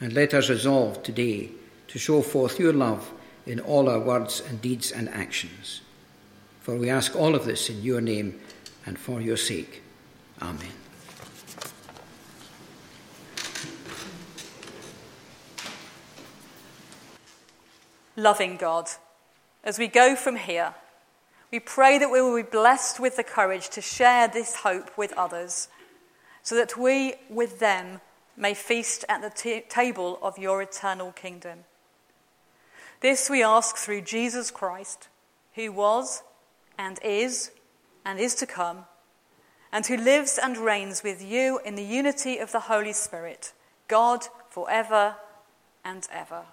and 0.00 0.12
let 0.12 0.34
us 0.34 0.48
resolve 0.48 1.02
today 1.02 1.50
to 1.88 1.98
show 1.98 2.22
forth 2.22 2.60
your 2.60 2.72
love 2.72 3.12
in 3.44 3.60
all 3.60 3.88
our 3.88 3.98
words 3.98 4.40
and 4.48 4.60
deeds 4.60 4.92
and 4.92 5.08
actions. 5.08 5.80
For 6.64 6.74
we 6.74 6.88
ask 6.88 7.14
all 7.14 7.34
of 7.34 7.44
this 7.44 7.68
in 7.68 7.82
your 7.82 8.00
name 8.00 8.40
and 8.86 8.98
for 8.98 9.20
your 9.20 9.36
sake. 9.36 9.82
Amen. 10.40 10.72
Loving 18.16 18.56
God, 18.56 18.88
as 19.62 19.78
we 19.78 19.88
go 19.88 20.16
from 20.16 20.36
here, 20.36 20.74
we 21.52 21.60
pray 21.60 21.98
that 21.98 22.10
we 22.10 22.22
will 22.22 22.34
be 22.34 22.42
blessed 22.42 22.98
with 22.98 23.16
the 23.16 23.24
courage 23.24 23.68
to 23.68 23.82
share 23.82 24.26
this 24.26 24.56
hope 24.56 24.96
with 24.96 25.12
others, 25.18 25.68
so 26.42 26.54
that 26.54 26.78
we, 26.78 27.16
with 27.28 27.58
them, 27.58 28.00
may 28.38 28.54
feast 28.54 29.04
at 29.10 29.20
the 29.20 29.28
t- 29.28 29.62
table 29.68 30.18
of 30.22 30.38
your 30.38 30.62
eternal 30.62 31.12
kingdom. 31.12 31.64
This 33.00 33.28
we 33.28 33.42
ask 33.42 33.76
through 33.76 34.00
Jesus 34.00 34.50
Christ, 34.50 35.08
who 35.56 35.70
was 35.70 36.22
and 36.78 36.98
is 37.02 37.50
and 38.04 38.18
is 38.18 38.34
to 38.36 38.46
come, 38.46 38.84
and 39.72 39.86
who 39.86 39.96
lives 39.96 40.38
and 40.42 40.58
reigns 40.58 41.02
with 41.02 41.22
you 41.22 41.60
in 41.64 41.74
the 41.74 41.82
unity 41.82 42.38
of 42.38 42.52
the 42.52 42.60
Holy 42.60 42.92
Spirit, 42.92 43.52
God 43.88 44.26
forever 44.50 45.16
and 45.84 46.06
ever. 46.12 46.44